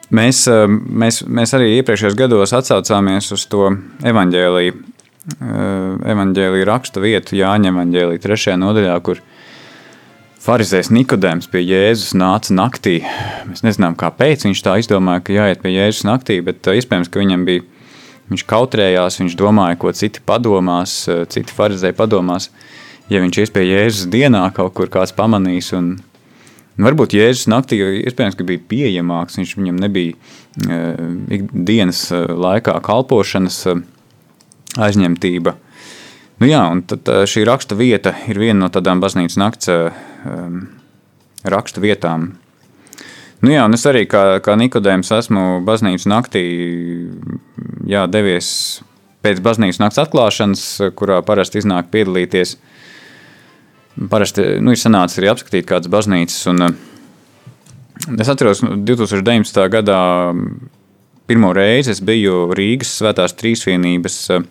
mēs, 0.08 0.46
um, 0.48 0.78
mēs, 1.02 1.20
mēs 1.28 1.52
arī 1.56 1.74
iepriekšējos 1.76 2.16
gados 2.16 2.54
atsaucāmies 2.56 3.28
uz 3.36 3.44
to 3.52 3.68
evaņģēlīju, 4.08 4.76
uh, 5.36 6.06
evaņģēlīju 6.14 6.68
rakstu 6.68 7.04
vietu 7.04 7.36
Jāņa 7.36 7.74
evaņģēlīja 7.74 8.22
trešajā 8.24 8.56
nodaļā, 8.62 8.94
kur 9.04 9.20
farizējs 10.46 10.88
Nikodēms 10.96 11.50
pie 11.52 11.60
Jēzus 11.66 12.14
nāca 12.16 12.56
naktī. 12.56 13.02
Mēs 13.50 13.66
nezinām, 13.66 13.98
kāpēc 14.00 14.46
viņš 14.48 14.64
tā 14.64 14.78
izdomāja, 14.80 15.24
ka 15.26 15.36
jāiet 15.36 15.60
pie 15.60 15.74
Jēzus 15.76 16.06
naktī, 16.08 16.40
bet 16.46 16.64
uh, 16.64 16.78
iespējams, 16.80 17.12
ka 17.12 17.20
viņam 17.20 17.44
bija, 17.44 17.66
viņš 18.32 18.48
kautrējās, 18.48 19.20
viņš 19.20 19.36
domāja, 19.36 19.76
ko 19.82 19.92
citi 19.92 20.24
padomās, 20.24 21.02
uh, 21.12 21.26
citi 21.28 21.52
farizēji 21.52 22.00
padomās, 22.00 22.48
ja 23.12 23.22
viņš 23.22 23.40
ies 23.42 23.52
pie 23.54 23.64
Jēzus 23.66 24.10
dienā 24.10 24.42
kaut 24.56 24.74
kur 24.76 24.90
kāds 24.92 25.14
pamanīs 25.16 25.72
un 25.76 25.96
varbūt 26.80 27.16
Jēzus 27.16 27.48
naktī 27.50 27.78
iespējams, 27.80 28.38
bija 28.48 28.64
pieejamāks, 28.70 29.38
viņš 29.40 29.54
viņam 29.58 29.82
nebija 29.82 30.16
uh, 30.16 31.04
ikdienas 31.38 32.06
uh, 32.12 32.26
laikā 32.46 32.76
kalpošanas 32.84 33.60
uh, 33.72 33.84
aizņemtība. 34.76 35.56
Nu 36.42 36.50
jā, 36.50 36.64
un 36.68 36.82
tad 36.84 37.08
uh, 37.08 37.22
šī 37.28 37.46
raksta 37.48 37.78
vieta 37.78 38.12
ir 38.28 38.40
viena 38.42 38.66
no 38.66 38.72
tādām 38.72 39.00
baznīcas 39.00 39.38
nakts 39.40 39.72
uh, 39.72 40.02
um, 40.28 40.66
raksta 41.46 41.80
vietām. 41.80 42.34
Nu 43.44 43.52
jā, 43.52 43.62
un 43.68 43.76
es 43.76 43.84
arī 43.88 44.06
kā, 44.08 44.40
kā 44.44 44.56
Nikodējums 44.58 45.12
esmu 45.12 45.46
baznīcas 45.64 46.08
naktī 46.10 46.44
jā, 47.88 48.06
devies 48.10 48.48
pēc 49.24 49.40
baznīcas 49.44 49.80
nakts 49.80 50.00
atklāšanas, 50.00 50.64
kurā 50.96 51.20
parasti 51.24 51.60
iznāk 51.60 51.88
piedalīties 51.92 52.56
uh, 52.56 52.72
parasti 54.10 54.44
nu, 54.60 54.74
ir 54.74 54.80
sanācis 54.80 55.20
arī 55.20 55.30
apskatīt 55.32 55.68
kādas 55.68 55.90
baznīcas. 55.92 56.38
Un, 56.52 56.62
eh, 56.66 58.18
es 58.20 58.28
atceros, 58.32 58.62
2019. 58.62 59.62
Nu, 59.62 59.70
gadā 59.72 60.00
pirmo 61.26 61.52
reizi 61.56 61.94
es 61.94 62.00
biju 62.00 62.52
Rīgas 62.54 62.92
Svētās 63.00 63.36
Trīsvienības 63.38 64.18
eh, 64.34 64.44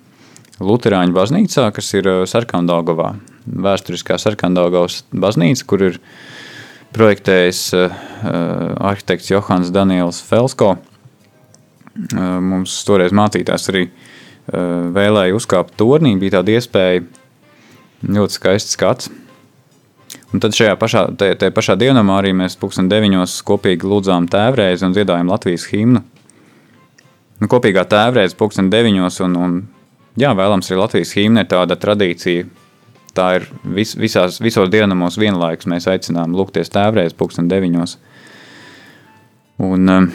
Lutāņu 0.59 1.15
baznīcā, 1.15 1.69
kas 1.75 1.93
ir 1.93 2.09
eh, 2.09 2.23
Sarkandaugovā. 2.29 3.13
Vēsturiskā 3.45 4.17
Sarkandaugovas 4.17 5.03
baznīca, 5.13 5.65
kur 5.69 5.83
ir 5.85 5.99
projektējis 6.95 7.75
arhitekts 8.25 9.27
Johans 9.29 9.67
Daniels 9.75 10.21
Felsko. 10.23 10.77
Mums 12.15 12.77
toreiz 12.87 13.11
mācītājs 13.13 13.67
arī 13.69 13.83
vēlēja 14.95 15.35
uzkāpt 15.35 15.75
tornī, 15.77 16.15
bija 16.17 16.37
tāda 16.39 16.55
iespēja, 16.55 17.03
ļoti 18.07 18.37
skaists 18.39 18.79
skats. 18.79 19.11
Un 20.33 20.41
tad 20.41 20.55
šajā 20.57 20.73
pašā, 20.81 21.05
te, 21.19 21.29
te 21.39 21.51
pašā 21.53 21.75
dienā 21.79 22.01
arī 22.15 22.33
mēs 22.35 22.57
pulksten 22.59 22.89
deviņos 22.91 23.37
kopīgi 23.45 23.87
lūdzām 23.87 24.27
tēvreizi 24.31 24.87
un 24.87 24.95
dziedājām 24.95 25.29
Latvijas 25.31 25.67
himnu. 25.69 26.01
Nu, 27.41 27.49
kopīgā 27.51 27.83
tēvreize 27.91 28.37
pulksten 28.39 28.71
deviņos 28.71 29.19
un, 29.25 29.35
un 29.35 29.55
jā, 30.19 30.31
vēlams 30.35 30.71
arī 30.71 30.79
Latvijas 30.79 31.13
himna 31.17 31.43
ir 31.43 31.51
tāda 31.51 31.77
tradīcija. 31.79 32.47
Tā 33.15 33.27
ir 33.37 33.47
vis, 33.77 33.93
visās, 33.95 34.41
visos 34.43 34.71
dienamos 34.71 35.19
vienlaikus 35.19 35.69
mēs 35.71 35.87
aicinām 35.91 36.35
lūgties 36.35 36.71
tēvreiz 36.73 37.15
pulksten 37.15 37.47
deviņos. 37.51 37.97
Un 39.63 39.91
um, 39.91 40.07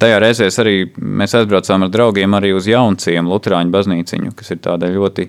tajā 0.00 0.20
reizē 0.24 0.48
arī 0.62 0.76
mēs 0.96 1.36
aizbraucām 1.36 1.84
ar 1.84 1.92
draugiem 1.92 2.36
arī 2.38 2.54
uz 2.56 2.68
Jaunciem 2.68 3.28
Luterāņu 3.28 3.74
baznīciņu, 3.74 4.32
kas 4.36 4.54
ir 4.54 4.62
tāda 4.64 4.88
ļoti, 4.92 5.28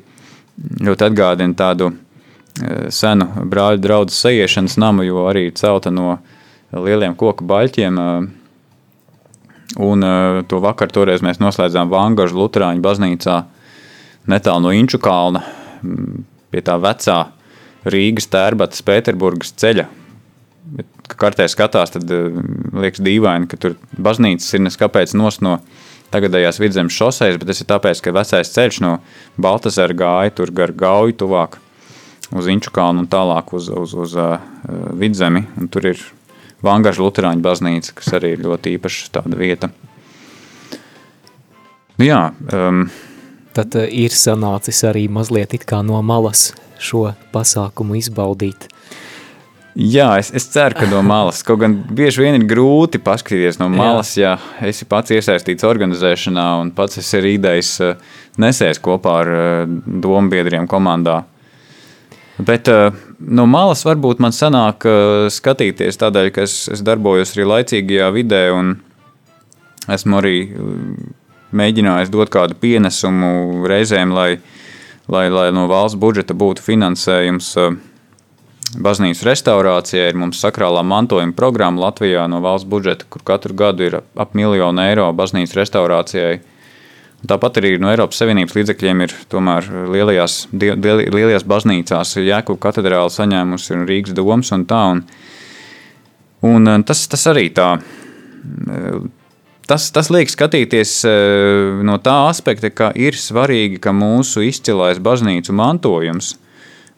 ļoti 0.88 1.08
atgādina 1.10 1.60
tādu 1.60 1.92
senu 2.94 3.28
brāļu 3.50 3.82
draugu 3.84 4.14
sajiešanas 4.14 4.78
namu, 4.82 5.06
jo 5.08 5.26
arī 5.30 5.50
celta 5.56 5.92
no 5.94 6.18
lieliem 6.74 7.16
koku 7.20 7.46
baļķiem. 7.48 8.00
Un 9.80 10.06
to 10.50 10.60
vakar 10.64 10.92
toreiz 10.92 11.24
mēs 11.26 11.40
noslēdzām 11.42 11.92
Vangažu 11.92 12.40
Lutāņu 12.40 12.82
baznīcā 12.84 13.36
netālu 14.30 14.66
no 14.66 14.74
Inču 14.76 15.00
kalna 15.02 15.44
pie 16.50 16.64
tā 16.66 16.76
vecā 16.82 17.20
Rīgas 17.90 18.28
tērbatas 18.34 18.84
Pēterburgas 18.84 19.54
ceļa. 19.62 19.86
Kad 21.10 21.16
kartē 21.22 21.46
skatās, 21.50 21.94
tad 21.96 22.10
liekas 22.10 23.02
dīvaini, 23.02 23.48
ka 23.50 23.58
tur 23.62 23.78
baznīcas 23.98 24.52
ir 24.58 24.66
neskapēc 24.66 25.16
nos 25.18 25.40
no 25.46 25.60
tagadējās 26.14 26.60
vidzemes 26.62 26.98
šoseis, 26.98 27.38
bet 27.40 27.50
tas 27.50 27.62
ir 27.62 27.70
tāpēc, 27.70 28.02
ka 28.04 28.14
vecais 28.14 28.52
ceļš 28.54 28.82
no 28.84 28.98
Baltazara 29.42 29.96
gāja 29.96 30.36
tur 30.38 30.52
gar 30.54 30.74
gauju 30.76 31.18
tuvāk 31.22 31.60
uz 32.36 32.48
Inču 32.52 32.72
kalnu 32.76 33.04
un 33.04 33.10
tālāk 33.10 33.54
uz, 33.58 33.70
uz, 33.74 33.94
uz 33.94 34.16
uh, 34.20 34.40
vidzemi. 34.98 35.46
Un 35.60 35.70
tur 35.72 35.90
ir 35.92 36.02
Vangaža 36.66 37.04
Lutāņu 37.04 37.44
baznīca, 37.44 37.94
kas 37.96 38.16
arī 38.20 38.34
ir 38.36 38.44
ļoti 38.46 38.76
īpaša 38.78 39.14
tāda 39.20 39.40
vieta. 39.40 39.72
Nu, 42.00 42.08
jā, 42.08 42.24
um, 42.56 42.88
Tad 43.56 43.76
uh, 43.76 43.88
ir 43.88 44.14
sanācis 44.16 44.84
arī 44.88 45.08
mazliet 45.12 45.56
no 45.84 46.02
malas 46.02 46.54
šo 46.80 47.10
pasākumu 47.34 47.98
izbaudīt. 48.00 48.70
Jā, 49.80 50.18
es, 50.20 50.32
es 50.36 50.48
ceru, 50.52 50.76
ka 50.76 50.88
no 50.90 51.02
malas. 51.06 51.42
Kaut 51.46 51.62
gan 51.62 51.76
bieži 51.96 52.24
vien 52.24 52.36
ir 52.36 52.46
grūti 52.50 53.00
paskatīties 53.04 53.60
no 53.62 53.70
malas, 53.72 54.16
jā. 54.18 54.34
ja 54.36 54.68
esi 54.68 54.88
pats 54.90 55.14
iesaistīts 55.16 55.68
organizēšanā 55.68 56.46
un 56.60 56.72
pats 56.76 57.00
esi 57.00 57.20
arī 57.20 57.36
idejas 57.38 57.76
uh, 57.86 57.94
nesējis 58.42 58.82
kopā 58.84 59.14
ar 59.22 59.34
uh, 59.34 59.76
domu 59.86 60.32
biedriem 60.32 60.68
komandā. 60.68 61.22
Bet 62.40 62.70
uh, 62.72 62.94
no 63.20 63.44
malas 63.52 63.82
varbūt 63.84 64.22
man 64.24 64.32
sanāk 64.36 64.86
uh, 64.88 65.28
skatīties 65.34 66.00
tādēļ, 66.00 66.30
ka 66.36 66.46
es, 66.48 66.62
es 66.72 66.84
darbojos 66.88 67.34
arī 67.36 67.48
laicīgajā 67.50 68.08
vidē 68.16 68.44
un 68.56 68.78
esmu 69.92 70.22
arī 70.22 70.36
uh, 70.48 70.70
mēģinājis 71.52 72.14
dot 72.14 72.32
kādu 72.32 72.56
pienesumu 72.62 73.68
reizēm, 73.68 74.14
lai, 74.16 74.30
lai, 75.12 75.26
lai 75.34 75.50
no 75.56 75.66
valsts 75.68 76.00
budžeta 76.00 76.38
būtu 76.38 76.64
finansējums 76.64 77.52
baznīcas 78.80 79.26
restaurācijai. 79.28 80.12
Ir 80.14 80.22
mums 80.22 80.40
sakrālā 80.40 80.86
mantojuma 80.86 81.36
programma 81.36 81.90
Latvijā 81.90 82.24
no 82.32 82.40
valsts 82.46 82.70
budžeta, 82.70 83.10
kur 83.10 83.26
katru 83.28 83.58
gadu 83.58 83.90
ir 83.90 84.00
ap 84.00 84.38
miljonu 84.38 84.86
eiro 84.86 85.10
baznīcas 85.18 85.58
restaurācijai 85.60 86.40
Tāpat 87.28 87.58
arī 87.60 87.74
no 87.82 87.90
Eiropas 87.92 88.22
Savienības 88.22 88.56
līdzekļiem 88.56 89.02
ir 89.04 89.14
tomēr 89.32 89.66
lielajās, 89.92 90.46
lielajās 90.56 91.44
baznīcās 91.44 92.16
Jēkabas 92.16 92.62
katedrāle 92.64 93.12
saņēmusi 93.12 93.76
un 93.76 93.84
Rīgas 93.90 94.16
domas 94.16 94.54
un 94.56 94.64
tā. 94.70 94.84
Un, 94.94 95.02
un 96.48 96.72
eh, 96.72 96.78
tas, 96.88 97.02
tas 97.12 97.28
arī 97.28 97.50
tā. 97.52 97.74
Eh, 97.76 99.02
tas, 99.68 99.90
tas 99.92 100.12
liek 100.16 100.32
skatīties 100.32 100.96
eh, 101.12 101.84
no 101.84 102.00
tā 102.00 102.16
aspekta, 102.30 102.72
ka 102.72 102.94
ir 102.96 103.20
svarīgi, 103.20 103.82
ka 103.84 103.92
mūsu 103.92 104.46
izcilais 104.48 105.04
baznīcu 105.04 105.56
mantojums, 105.60 106.38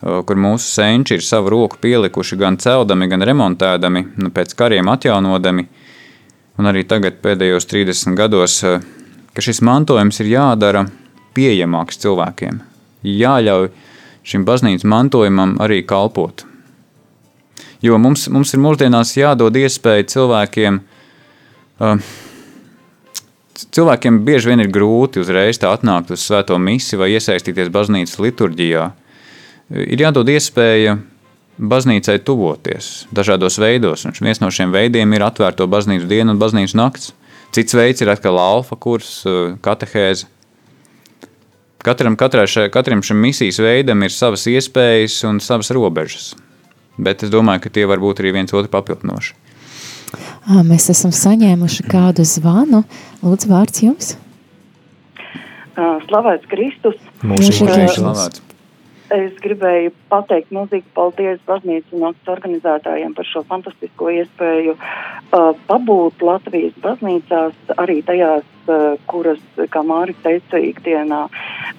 kur 0.02 0.38
mūsu 0.42 0.66
senči 0.66 1.20
ir 1.20 1.22
savu 1.22 1.52
roku 1.54 1.78
pielikuši 1.82 2.38
gan 2.38 2.56
celdami, 2.62 3.06
gan 3.10 3.22
remontēdami, 3.26 4.02
nu, 4.22 4.32
pēc 4.34 4.56
kariem 4.58 4.90
atjaunodami, 4.90 5.68
un 6.58 6.70
arī 6.70 6.82
tagad 6.90 7.20
pēdējos 7.22 7.70
30 7.70 8.18
gados 8.18 8.64
ka 9.36 9.44
šis 9.44 9.62
mantojums 9.66 10.20
ir 10.24 10.32
jādara 10.34 10.86
pieejamāks 11.36 12.02
cilvēkiem. 12.04 12.62
Jāļauj 13.08 13.70
šim 14.28 14.46
baznīcas 14.46 14.88
mantojumam 14.88 15.58
arī 15.64 15.82
kalpot. 15.88 16.46
Jo 17.82 17.98
mums, 17.98 18.28
mums 18.30 18.54
ir 18.54 18.62
mūsdienās 18.62 19.16
jādod 19.18 19.56
iespēja 19.58 20.06
cilvēkiem. 20.12 20.82
Uh, 21.82 22.04
cilvēkiem 23.58 24.20
bieži 24.26 24.52
vien 24.52 24.62
ir 24.62 24.70
grūti 24.74 25.22
uzreiz 25.24 25.58
tā 25.62 25.72
atnākt 25.74 26.14
uz 26.14 26.22
svēto 26.26 26.58
misiju 26.62 27.02
vai 27.02 27.14
iesaistīties 27.16 27.72
baznīcas 27.74 28.20
liturģijā. 28.22 28.90
Ir 29.72 30.04
jādod 30.04 30.30
iespēja 30.30 30.98
baznīcai 31.62 32.20
tuvoties 32.26 33.08
dažādos 33.16 33.58
veidos, 33.62 34.06
un 34.06 34.16
viens 34.20 34.42
no 34.42 34.50
šiem 34.52 34.74
veidiem 34.74 35.14
ir 35.16 35.26
atvērto 35.26 35.68
baznīcu 35.72 36.10
dienu 36.10 36.36
un 36.36 36.42
baznīcu 36.42 36.78
nakts. 36.78 37.12
Cits 37.52 37.76
veids 37.76 38.02
ir 38.04 38.12
atkal 38.12 38.40
alfa 38.40 38.78
kurs, 38.80 39.26
eh, 39.26 39.58
katehēze. 39.62 40.30
Katram, 41.82 42.16
šai, 42.16 42.70
katram 42.70 43.02
šim 43.02 43.18
misijas 43.18 43.58
veidam 43.58 44.04
ir 44.04 44.14
savas 44.14 44.46
iespējas 44.46 45.24
un 45.26 45.40
savas 45.40 45.72
robežas. 45.74 46.36
Bet 46.98 47.24
es 47.24 47.32
domāju, 47.34 47.64
ka 47.64 47.70
tie 47.70 47.86
var 47.90 47.98
būt 47.98 48.22
arī 48.22 48.34
viens 48.34 48.54
otru 48.54 48.70
papildinoši. 48.70 49.34
Mēs 50.68 50.90
esam 50.94 51.14
saņēmuši 51.16 51.88
kādu 51.90 52.26
zvanu. 52.28 52.84
Lūdzu, 53.24 53.50
vārds 53.50 53.82
jums. 53.82 54.14
Slavēts 55.76 56.50
Kristus. 56.52 56.98
Mūžīgi 57.24 57.88
slavēts. 57.96 58.44
Es 59.12 59.34
gribēju 59.44 59.92
pateikt 60.08 60.54
milzīgi 60.56 60.88
paldies 60.96 61.42
baznīcu 61.48 62.00
nakts 62.00 62.30
organizētājiem 62.32 63.12
par 63.18 63.28
šo 63.28 63.42
fantastisko 63.50 64.08
iespēju 64.22 64.78
uh, 64.78 65.50
pabūt 65.68 66.24
Latvijas 66.24 66.78
baznīcās, 66.84 67.58
arī 67.82 67.98
tajās, 68.08 68.46
uh, 68.72 68.96
kuras, 69.12 69.42
kā 69.74 69.84
Māris 69.84 70.20
teica, 70.24 70.62
ikdienā 70.64 71.26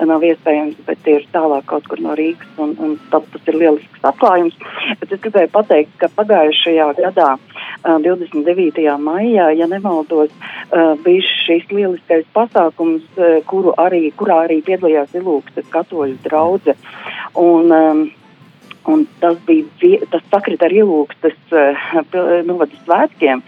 nav 0.03 0.27
iespējams, 0.29 0.77
bet 0.85 1.09
ir 1.09 1.25
tālāk 1.33 1.65
kaut 1.71 1.89
kur 1.89 2.03
no 2.05 2.17
Rīgas, 2.19 2.53
un, 2.61 2.75
un 2.83 2.99
tas 3.13 3.49
ir 3.49 3.57
lielisks 3.57 4.05
atklājums. 4.13 4.59
Bet 5.01 5.17
es 5.17 5.25
gribēju 5.25 5.53
pateikt, 5.57 5.97
ka 6.03 6.11
pagājušajā 6.13 6.91
gadā, 7.01 7.31
uh, 7.39 7.97
29. 8.05 8.85
maijā, 9.01 9.49
ja 9.57 9.71
nemaldos, 9.73 10.37
uh, 10.37 10.93
bija 11.05 11.25
šis 11.47 11.65
lieliskais 11.73 12.29
pasākums, 12.37 13.09
uh, 13.17 13.41
kuru 13.49 13.73
arī, 13.81 14.05
kurā 14.21 14.43
arī 14.45 14.61
piedalījās 14.69 15.17
Ilūkstes 15.17 15.73
katoļu 15.73 16.21
draudze. 16.29 16.77
Un, 17.35 17.71
um, 17.73 18.03
un 18.85 19.05
tas 19.21 19.39
bija, 19.47 20.01
tas 20.11 20.25
sakrita 20.31 20.67
ar 20.67 20.75
ielūgstas 20.75 21.55
uh, 21.55 21.85
novada 22.45 22.77
svētkiem, 22.83 23.41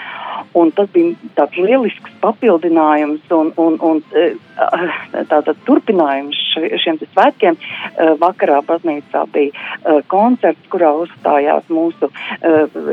un 0.56 0.70
tas 0.76 0.88
bija 0.94 1.32
tāds 1.36 1.58
lielisks 1.58 2.14
papildinājums 2.22 3.32
un, 3.34 3.50
un, 3.60 3.76
un 3.84 4.00
uh, 4.14 4.94
tātad 5.32 5.58
turpinājums 5.68 6.38
šiem 6.80 7.00
svētkiem. 7.02 7.58
Uh, 7.58 8.14
vakarā 8.22 8.62
baznīcā 8.64 9.26
bija 9.34 9.98
koncerts, 10.08 10.70
kurā 10.72 10.94
uzstājās 11.02 11.66
mūsu 11.68 12.08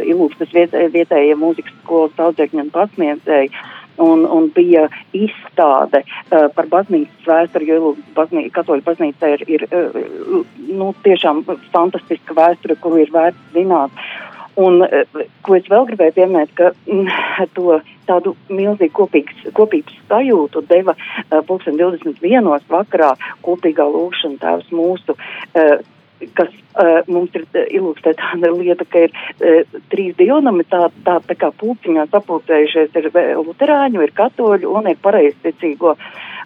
ilūgstas 0.02 0.52
viet, 0.56 0.74
vietējie 0.94 1.38
mūzikas 1.40 1.78
skolas 1.84 2.26
audzēkņi 2.26 2.66
un 2.66 2.74
pasniedzēji 2.74 3.54
un, 4.02 4.26
un 4.26 4.50
bija 4.56 4.88
izstāde 5.18 6.04
uh, 6.04 6.48
par 6.56 6.68
baznīcas 6.72 7.28
vēsturi, 7.28 7.70
jo 7.70 7.94
baznī, 8.18 8.48
katoļu 8.54 8.86
baznīca 8.88 9.32
ir, 9.36 9.46
ir 9.48 9.68
uh, 9.70 10.42
nu, 10.68 10.92
tiešām 11.06 11.46
fantastiska 11.74 12.38
vēsture, 12.38 12.80
kuru 12.82 13.02
ir 13.04 13.14
vērts 13.14 13.56
zināt. 13.56 13.96
Un, 14.60 14.82
uh, 14.84 15.24
ko 15.46 15.56
es 15.56 15.70
vēl 15.72 15.88
gribēju 15.92 16.18
pieminēt, 16.18 16.54
ka 16.58 16.74
mm, 16.90 17.48
to 17.56 17.80
tādu 18.10 18.36
milzīgu 18.52 18.94
kopīgas, 19.04 19.48
kopības 19.58 20.02
sajūtu 20.12 20.66
deva 20.70 20.98
uh, 20.98 21.40
2021. 21.48 22.52
vakarā 22.72 23.16
kopīgā 23.46 23.88
lūkšana 23.96 24.42
tēvs 24.44 24.76
mūsu. 24.76 25.18
Uh, 25.56 25.80
kas 26.38 26.52
uh, 26.52 27.02
mums 27.12 27.36
ir 27.38 27.46
ilūkstē 27.78 28.16
tāda 28.20 28.52
lieta, 28.60 28.88
ka 28.88 29.06
ir 29.08 29.14
uh, 29.14 29.80
trīs 29.94 30.18
dievnami, 30.20 30.66
tā, 30.72 30.88
tā, 31.06 31.20
tā 31.28 31.38
kā 31.40 31.52
pulciņā 31.62 32.08
sapulcējušies 32.12 33.00
ir 33.02 33.10
luterāņu, 33.40 34.04
ir 34.04 34.14
katoļu 34.18 34.76
un 34.78 34.92
ir 34.92 35.02
pareizticīgo. 35.02 35.96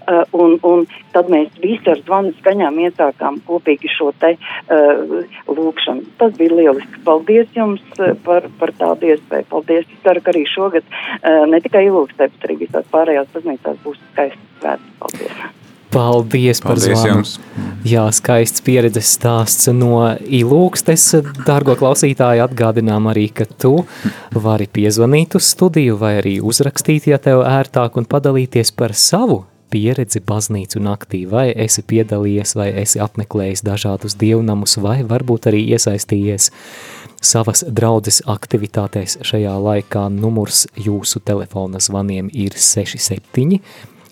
Uh, 0.05 0.21
un, 0.37 0.59
un 0.61 0.83
tad 1.15 1.31
mēs 1.33 1.49
visi 1.63 1.89
ar 1.89 1.97
zvanu 2.03 2.33
skaņām 2.37 2.77
iesākām 2.83 3.39
kopīgi 3.47 3.89
šo 3.89 4.11
te 4.21 4.35
uh, 4.35 5.15
lūkšanu. 5.49 6.05
Tas 6.21 6.35
bija 6.37 6.59
lieliski. 6.59 7.01
Paldies 7.07 7.49
jums 7.57 7.81
par, 8.27 8.45
par 8.59 8.75
tādu 8.77 9.09
iespēju. 9.15 9.49
Paldies. 9.49 9.89
Es 9.89 10.05
ceru, 10.05 10.21
ka 10.21 10.35
arī 10.35 10.45
šogad 10.53 10.85
uh, 10.85 11.43
ne 11.49 11.61
tikai 11.65 11.87
ilūkstē, 11.89 12.29
bet 12.29 12.49
arī 12.49 12.61
visās 12.67 12.89
pārējās 12.93 13.33
baznīcās 13.33 13.85
būs 13.85 14.01
skaisti 14.11 14.51
svētki. 14.59 14.97
Paldies. 15.01 15.64
Paldies 15.95 16.59
par 16.61 16.75
Paldies 16.75 16.99
zvanu. 16.99 17.13
jums. 17.13 17.37
Jā, 17.85 18.03
skaists 18.11 18.63
pieredzes 18.65 19.13
stāsts 19.15 19.69
no 19.71 20.01
Ilūkstes. 20.19 21.07
Dārgo 21.47 21.77
klausītāji, 21.79 22.43
atgādinām 22.43 23.07
arī, 23.11 23.29
ka 23.31 23.45
tu 23.45 23.85
vari 24.33 24.67
piezvanīt 24.67 25.37
uz 25.39 25.47
studiju 25.55 25.95
vai 26.01 26.17
arī 26.19 26.37
uzrakstīt, 26.43 27.07
ja 27.07 27.21
tev 27.21 27.45
ērtāk 27.47 27.95
un 28.01 28.09
padalīties 28.09 28.73
par 28.75 28.93
savu 28.97 29.45
pieredzi 29.71 30.21
baznīcu 30.25 30.81
naktī, 30.83 31.23
vai 31.29 31.49
esi 31.51 31.83
piedalījies, 31.83 32.55
vai 32.59 32.69
esi 32.83 33.01
apmeklējis 33.03 33.63
dažādus 33.65 34.17
dievnamus, 34.19 34.77
vai 34.83 35.01
varbūt 35.07 35.49
arī 35.51 35.63
iesaistījies 35.75 36.51
savas 37.25 37.63
draudzes 37.67 38.21
aktivitātēs 38.29 39.19
šajā 39.25 39.55
laikā. 39.67 40.07
Numurs 40.13 40.65
jūsu 40.75 41.23
telefona 41.25 41.81
zvaniem 41.83 42.29
ir 42.33 42.55
67 42.55 43.61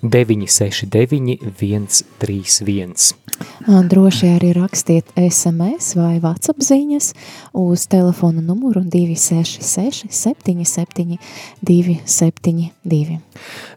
969 0.03 1.37
131. 1.59 2.93
Droši 3.89 4.27
arī 4.35 4.51
rakstiet 4.53 5.05
SMS 5.15 5.95
vai 5.95 6.17
WhatsApp 6.21 6.61
ziņas 6.63 7.13
uz 7.57 7.85
telefona 7.87 8.43
numuru 8.43 8.83
266 8.83 10.11
77 10.11 11.17
272. 11.61 13.17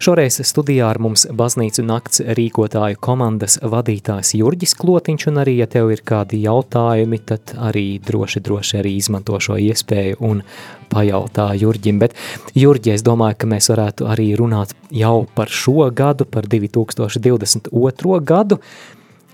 Šoreiz 0.03 0.41
studijā 0.43 0.91
ar 0.91 0.99
mums 1.03 1.27
baznīcu 1.31 1.85
nakts 1.87 2.21
rīkotāju 2.27 2.99
komandas 3.01 3.61
vadītājs 3.63 4.35
Jurģis 4.41 4.75
Klotiņš, 4.81 5.29
un 5.31 5.43
arī, 5.45 5.57
ja 5.63 5.71
tev 5.71 5.95
ir 5.95 6.03
kādi 6.07 6.43
jautājumi, 6.45 7.23
tad 7.31 7.55
arī 7.71 7.87
droši, 8.03 8.43
droši 8.43 8.83
arī 8.83 8.97
izmanto 8.99 9.39
šo 9.41 9.61
iespēju 9.63 10.19
un 10.27 10.43
pajautā 10.91 11.51
Jurģim. 11.59 12.01
Bet, 12.03 12.17
Jurģi, 12.57 12.95
es 12.97 13.05
domāju, 13.07 13.41
ka 13.43 13.51
mēs 13.51 13.71
varētu 13.73 14.09
arī 14.11 14.31
runāt 14.39 14.75
jau 14.91 15.27
par 15.35 15.53
šo 15.53 15.91
gadu, 15.95 16.27
par 16.29 16.49
2022. 16.51 18.21
gadu. 18.27 18.61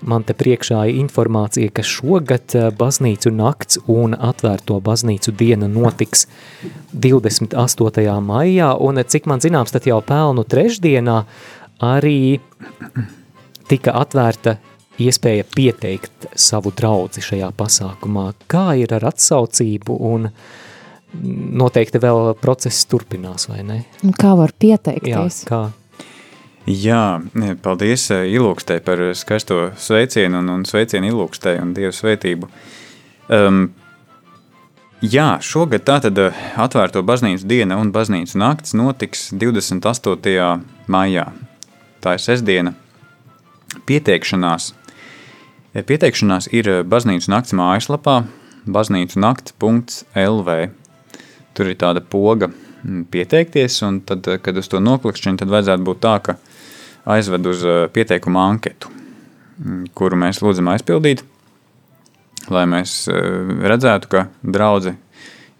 Man 0.03 0.25
te 0.27 0.35
priekšā 0.35 0.81
ir 0.89 0.97
informācija, 0.99 1.71
ka 1.71 1.83
šogad 1.87 2.51
baznīcu 2.75 3.31
nakts 3.31 3.79
un 3.87 4.17
atvērto 4.17 4.81
baznīcu 4.83 5.31
diena 5.39 5.69
notiks 5.71 6.25
28. 6.91 8.17
maijā, 8.19 8.73
un 8.83 8.99
cik 8.99 9.29
man 9.31 9.39
zināms, 9.43 9.71
tad 9.71 9.87
jau 9.87 10.01
pelnu 10.03 10.43
trešdienā 10.43 11.21
arī 11.87 12.41
tika 13.71 13.95
atvērta 14.01 14.57
iespēja 15.01 15.45
pieteikt 15.55 16.27
savu 16.35 16.73
draudzi 16.75 17.23
šajā 17.23 17.49
pasākumā. 17.57 18.27
Kā 18.51 18.73
ir 18.79 18.93
ar 18.93 19.07
atsaucību 19.13 19.97
un 20.11 20.29
noteikti 21.21 22.01
vēl 22.01 22.33
process 22.41 22.85
turpinās, 22.89 23.47
vai 23.49 23.61
ne? 23.65 23.79
Kā 24.19 24.33
var 24.39 24.53
Jā, 24.53 24.59
pieteikties? 24.65 25.43
kā? 25.49 25.63
Jā, 26.63 27.19
paldies 27.61 28.05
eh, 28.15 28.29
Ilūkstei 28.37 28.79
par 28.83 29.01
skaisto 29.19 29.73
sveicienu 29.75 30.39
un, 30.39 30.51
un 30.53 30.61
sveicienu 30.67 31.09
Ilūkstei 31.11 31.59
un 31.59 31.73
Dievu 31.75 31.91
svētību. 31.95 32.47
Um, 33.33 33.65
jā, 35.03 35.25
šogad 35.43 35.83
tātad 35.89 36.21
eh, 36.23 36.45
atvērto 36.55 37.03
baznīcu 37.03 37.49
diena 37.51 37.79
un 37.81 37.91
baznīcu 37.95 38.39
nakts 38.39 38.77
notiks 38.79 39.27
28. 39.35 40.63
maijā. 40.87 41.27
Tā 42.03 42.15
ir 42.15 42.23
sestdiena. 42.23 42.73
Pieteikšanās. 43.83 44.71
Eh, 45.73 45.83
Pieteikšanās 45.83 46.47
ir 46.55 46.71
baznīcu 46.87 47.31
nakts 47.35 47.55
mājaslapā 47.59 48.21
baznīcu 48.63 49.19
nakts.lv. 49.19 50.55
Tur 51.53 51.69
ir 51.69 51.77
tāda 51.79 52.01
poga 52.01 52.49
mm, 52.49 53.05
pieteikties, 53.13 53.79
un 53.87 54.01
tad, 54.07 54.27
kad 54.43 54.57
uz 54.57 54.69
to 54.71 54.81
noklikšķiņu, 54.83 55.41
tad 55.43 55.53
vajadzētu 55.53 55.87
būt 55.89 56.01
tā, 56.03 56.15
ka 56.25 56.37
aizved 57.13 57.49
uz 57.51 57.63
eh, 57.67 57.85
pieteikumu 57.93 58.41
anketu, 58.41 58.91
mm, 59.59 59.85
kuru 59.97 60.19
mēs 60.19 60.41
lūdzam 60.43 60.71
aizpildīt, 60.73 61.23
lai 62.53 62.65
mēs 62.69 63.03
eh, 63.11 63.55
redzētu, 63.73 64.11
ka 64.11 64.27
draudze 64.43 64.95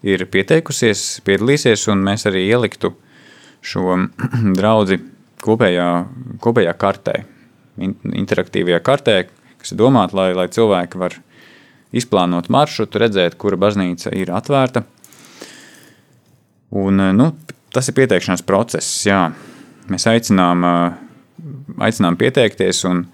ir 0.03 0.25
pieteikusies, 0.31 1.21
piedalīsies, 1.27 1.87
un 1.93 2.03
mēs 2.03 2.27
arī 2.29 2.47
ieliktu 2.49 2.93
šo 3.63 3.99
draudzi 4.59 4.99
kopējā, 5.43 5.89
kopējā 6.43 6.73
kartē, 6.79 7.19
in- 7.83 7.97
interaktīvajā 8.23 8.81
kartē, 8.83 9.19
kas 9.61 9.75
ir 9.75 9.79
domāta, 9.79 10.17
lai, 10.19 10.31
lai 10.35 10.49
cilvēki 10.51 10.99
var 10.99 11.19
izplānot 11.93 12.49
maršrutu, 12.51 12.99
redzēt, 13.03 13.37
kura 13.39 13.59
baznīca 13.59 14.11
ir 14.17 14.31
atvērta. 14.33 14.83
Un, 16.73 16.99
eh, 16.99 17.13
nu, 17.13 17.31
tas 17.73 17.89
ir 17.89 17.97
pieteikšanās 17.97 18.45
process, 18.45 19.05
jā. 19.07 19.27
Mēs 19.91 20.07
aicinām 20.07 20.63
uh, 20.63 21.03
aicinām 21.77 22.17
pieteikties. 22.19 22.83
Un, 22.89 23.05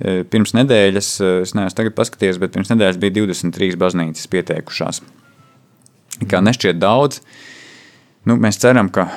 e, 0.00 0.22
pirms 0.30 0.54
nedēļas, 0.56 1.10
es 1.44 1.54
neesmu 1.56 1.76
tagad 1.76 1.96
paskatījies, 1.98 2.40
bet 2.42 2.54
pirms 2.56 2.72
nedēļas 2.72 3.00
bija 3.02 3.16
23 3.20 3.78
baznīcas 3.80 4.30
pieteikušās. 4.32 5.02
Kā 6.30 6.42
nešķiet 6.44 6.80
daudz, 6.80 7.22
nu, 8.28 8.36
mēs 8.36 8.60
ceram, 8.60 8.90
ka 8.92 9.08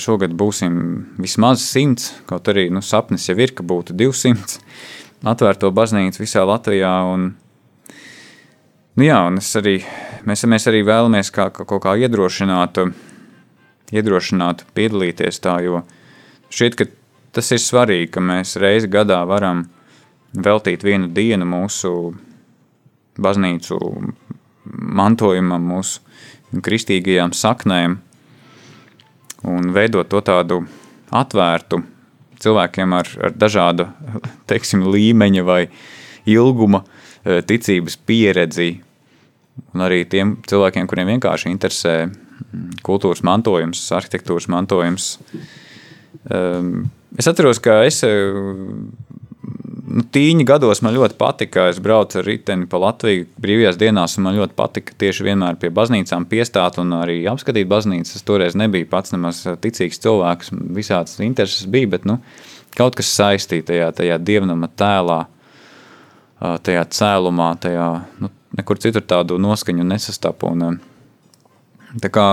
šogad 0.00 0.34
būsim 0.36 0.74
vismaz 1.16 1.62
100, 1.64 2.26
kaut 2.28 2.50
arī 2.52 2.66
nu, 2.72 2.82
sapnis 2.84 3.30
jau 3.30 3.38
ir, 3.40 3.54
ka 3.56 3.64
būtu 3.64 3.96
200 3.96 4.60
atvērto 5.24 5.70
baznīcu 5.72 6.20
visā 6.20 6.42
Latvijā. 6.44 6.92
Un, 7.14 7.30
nu, 8.98 9.06
jā, 9.06 9.22
un 9.30 9.40
arī, 9.40 9.78
mēs, 10.28 10.44
mēs 10.52 10.68
arī 10.68 10.84
vēlamies 10.84 11.32
kā, 11.32 11.48
kaut 11.56 11.80
kā 11.86 11.96
iedrošināt, 12.04 12.82
iedrošināt 13.92 14.64
piedalīties 14.76 15.40
tā, 15.44 15.58
jo 15.64 15.82
šķiet, 16.54 16.78
ka 16.78 16.86
tas 17.34 17.50
ir 17.52 17.62
svarīgi, 17.62 18.12
ka 18.14 18.22
mēs 18.24 18.56
reizi 18.62 18.88
gadā 18.90 19.20
varam 19.28 19.66
veltīt 20.34 20.84
vienu 20.86 21.10
dienu 21.14 21.46
mūsu 21.48 22.14
baznīcu 23.20 23.78
mantojumam, 24.64 25.68
mūsu 25.74 26.62
kristīgajām 26.64 27.34
saknēm. 27.34 27.98
un 29.44 29.72
veidot 29.76 30.08
to 30.08 30.20
tādu 30.24 30.62
atvērtu 31.12 31.82
cilvēkiem 32.40 32.94
ar, 32.96 33.08
ar 33.20 33.34
dažādu 33.36 33.86
teiksim, 34.50 34.86
līmeņa 34.88 35.42
vai 35.44 35.66
ilguma 36.24 36.80
e, 36.80 37.42
ticības 37.44 37.98
pieredzi, 38.08 38.80
un 39.74 39.84
arī 39.84 40.04
tiem 40.08 40.38
cilvēkiem, 40.48 40.88
kuriem 40.88 41.12
vienkārši 41.12 41.52
interesē 41.52 41.94
kultūras 42.86 43.24
mantojums, 43.26 43.82
arhitektūras 43.96 44.48
mantojums. 44.52 45.14
Es 47.14 47.28
atceros, 47.30 47.60
ka 47.62 47.82
es 47.86 48.00
nu, 49.94 50.02
tīņa 50.14 50.46
gados 50.48 50.82
man 50.84 50.94
ļoti 50.96 51.16
patika. 51.18 51.68
Es 51.70 51.80
braucu 51.82 52.20
ar 52.20 52.26
riteni 52.26 52.68
pa 52.70 52.80
Latviju 52.82 53.26
brīvajās 53.40 53.78
dienās, 53.80 54.16
un 54.18 54.26
man 54.26 54.38
ļoti 54.38 54.56
patika 54.58 54.96
tieši 55.04 55.26
vienmēr 55.28 55.58
pie 55.60 55.70
baznīcām 55.74 56.26
piestāt 56.30 56.78
un 56.82 56.94
arī 56.98 57.20
apskatīt 57.30 57.68
baznīcas. 57.70 58.16
Es 58.18 58.26
toreiz 58.26 58.56
nebiju 58.58 58.88
pats 58.90 59.14
nemaz 59.14 59.44
ticīgs 59.62 60.02
cilvēks, 60.04 60.54
visādas 60.74 61.20
intereses 61.24 61.68
bija, 61.70 61.92
bet 61.96 62.08
nu, 62.08 62.18
kaut 62.78 62.98
kas 62.98 63.12
saistīts 63.14 63.68
tajā, 63.70 63.92
tajā 63.96 64.18
dievnama 64.22 64.70
tēlā, 64.78 65.20
tajā 66.40 66.88
cēlumā, 66.98 67.52
tajā, 67.62 67.88
nu, 68.22 68.32
nekur 68.58 68.80
citur 68.82 69.04
tādu 69.06 69.38
noskaņu 69.42 69.86
nesastapu. 69.86 70.50
Un, 70.54 70.80
Tā 72.02 72.10
kā, 72.10 72.24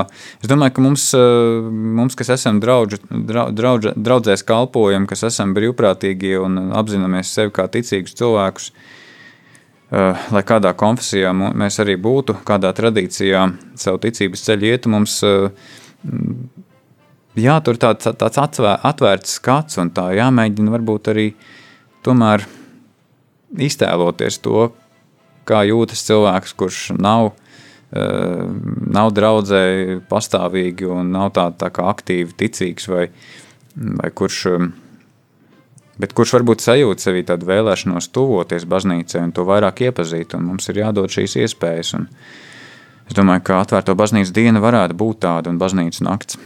es 0.41 0.49
domāju, 0.49 0.73
ka 0.73 0.81
mums, 0.81 1.03
eh, 1.13 1.69
mums 1.69 2.15
kas 2.17 2.31
esam 2.33 2.59
draudž, 2.61 2.97
draudž, 3.11 3.93
draudzēs 3.93 4.43
kalpojam, 4.47 5.05
kas 5.07 5.23
esam 5.29 5.53
brīvprātīgi 5.53 6.33
un 6.41 6.71
apzināmies 6.73 7.29
sevi 7.29 7.53
kā 7.53 7.67
ticīgus 7.69 8.17
cilvēkus, 8.17 8.71
eh, 9.91 10.17
lai 10.31 10.41
kādā 10.41 10.73
konfesijā 10.73 11.33
mēs 11.53 11.77
arī 11.83 11.97
būtu, 12.01 12.41
kādā 12.43 12.73
tradīcijā 12.73 13.53
savu 13.75 13.99
ticības 13.99 14.45
ceļu 14.47 14.71
ietu, 14.71 14.89
mums 14.89 15.21
eh, 15.23 15.51
jātur 17.35 17.77
tāds, 17.77 18.09
tāds 18.17 18.37
atvērts 18.83 19.37
skats 19.37 19.77
un 19.77 19.91
tā 19.91 20.09
jāmēģina 20.17 20.73
varbūt 20.73 21.13
arī 21.13 21.33
tomēr 22.03 22.47
iztēloties 23.57 24.41
to, 24.41 24.71
kā 25.45 25.61
jūtas 25.67 26.01
cilvēks, 26.07 26.55
kurš 26.57 26.81
nav 26.97 27.33
nav 27.91 29.11
draudzē 29.11 29.99
pastāvīgi 30.07 30.87
un 30.87 31.11
nav 31.11 31.33
tā, 31.35 31.49
tā 31.51 31.71
kā 31.75 31.89
aktīvi 31.91 32.37
ticīgs 32.39 32.87
vai, 32.87 33.09
vai 33.75 34.11
kurš, 34.15 34.37
bet 35.99 36.15
kurš 36.15 36.37
varbūt 36.37 36.63
sajūt 36.63 37.03
sevī 37.03 37.25
tādu 37.27 37.49
vēlēšanos 37.51 38.07
tuvoties 38.15 38.67
baznīcai 38.71 39.25
un 39.25 39.35
to 39.35 39.43
vairāk 39.47 39.83
iepazīt, 39.89 40.37
un 40.37 40.47
mums 40.47 40.71
ir 40.71 40.79
jādod 40.85 41.11
šīs 41.11 41.35
iespējas, 41.43 41.93
un 41.99 42.07
es 43.09 43.17
domāju, 43.17 43.43
ka 43.49 43.59
atvērto 43.65 43.97
baznīcas 43.99 44.31
diena 44.35 44.63
varētu 44.63 44.95
būt 44.95 45.23
tāda 45.27 45.51
un 45.51 45.59
baznīcas 45.59 46.03
nakts. 46.07 46.39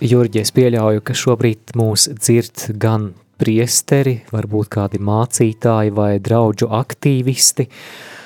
Jurģi, 0.00 0.40
es 0.40 0.54
pieļauju, 0.54 1.02
ka 1.04 1.12
šobrīd 1.12 1.74
mūs 1.76 2.06
dzird 2.16 2.70
gan 2.80 3.10
priesteri, 3.38 4.22
varbūt 4.32 4.70
kādi 4.72 5.00
mācītāji 5.02 5.92
vai 5.94 6.12
draudžu 6.22 6.70
aktīvisti, 6.78 7.66
uh, 7.66 8.17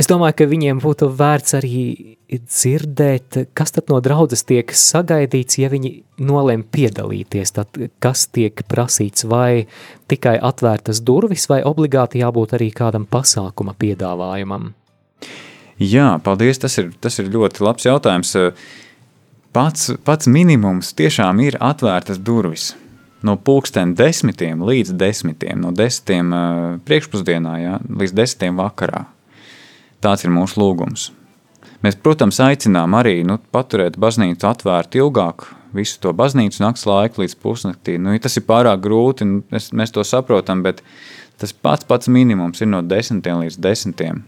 Es 0.00 0.08
domāju, 0.08 0.32
ka 0.38 0.46
viņiem 0.48 0.78
būtu 0.80 1.10
vērts 1.12 1.58
arī 1.58 1.80
dzirdēt, 2.32 3.36
kas 3.58 3.74
tad 3.76 3.90
no 3.92 3.98
draudzes 4.00 4.46
tiek 4.48 4.72
sagaidīts, 4.72 5.58
ja 5.60 5.68
viņi 5.68 5.90
nolem 6.24 6.62
piedalīties, 6.64 7.52
tad 7.58 7.76
kas 8.00 8.22
tiek 8.32 8.62
prasīts, 8.70 9.26
vai 9.28 9.66
tikai 10.08 10.38
atvērtas 10.40 11.02
durvis, 11.04 11.44
vai 11.52 11.60
obligāti 11.68 12.22
jābūt 12.22 12.56
arī 12.56 12.70
kādam 12.72 13.04
pasākuma 13.04 13.76
piedāvājumam? 13.76 14.70
Jā, 15.80 16.14
paldies, 16.24 16.62
tas 16.64 16.80
ir, 16.80 16.94
tas 16.96 17.20
ir 17.20 17.28
ļoti 17.34 17.66
labs 17.66 17.88
jautājums. 17.90 18.34
Pats, 19.52 19.92
pats 20.06 20.32
minimums 20.32 20.94
tiešām 20.96 21.44
ir 21.44 21.60
atvērtas 21.60 22.24
durvis. 22.24 22.72
No 23.20 23.36
pulksten 23.36 23.92
desmitiem 23.98 24.64
līdz 24.64 24.96
desmitiem, 24.96 25.60
no 25.60 25.76
desmitiem 25.76 26.32
priekšpusdienā, 26.88 27.56
jā, 27.66 27.80
līdz 27.84 28.16
desmitiem 28.16 28.60
vakarā 28.64 29.08
Tāds 30.00 30.24
ir 30.24 30.32
mūsu 30.32 30.60
lūgums. 30.62 31.10
Mēs, 31.84 31.96
protams, 31.96 32.38
aicinām 32.44 32.94
arī 32.96 33.20
nu, 33.24 33.38
paturēt 33.52 33.98
baznīcu 34.00 34.48
atvērtu 34.48 35.00
ilgāk, 35.00 35.46
visu 35.76 36.00
to 36.02 36.12
baznīcu 36.16 36.60
nakts 36.64 36.86
laiku 36.88 37.22
līdz 37.22 37.36
pusnaktī. 37.40 37.96
Nu, 38.00 38.12
ja 38.14 38.20
tas 38.20 38.36
ir 38.36 38.44
pārāk 38.48 38.82
grūti, 38.84 39.28
mēs, 39.52 39.70
mēs 39.76 39.94
to 39.94 40.04
saprotam, 40.04 40.64
bet 40.64 40.82
tas 41.40 41.52
pats 41.52 41.88
pats 41.88 42.10
minimums 42.12 42.60
ir 42.60 42.68
no 42.72 42.82
desmitiem 42.84 43.40
līdz 43.44 43.60
desmitiem. 43.64 44.24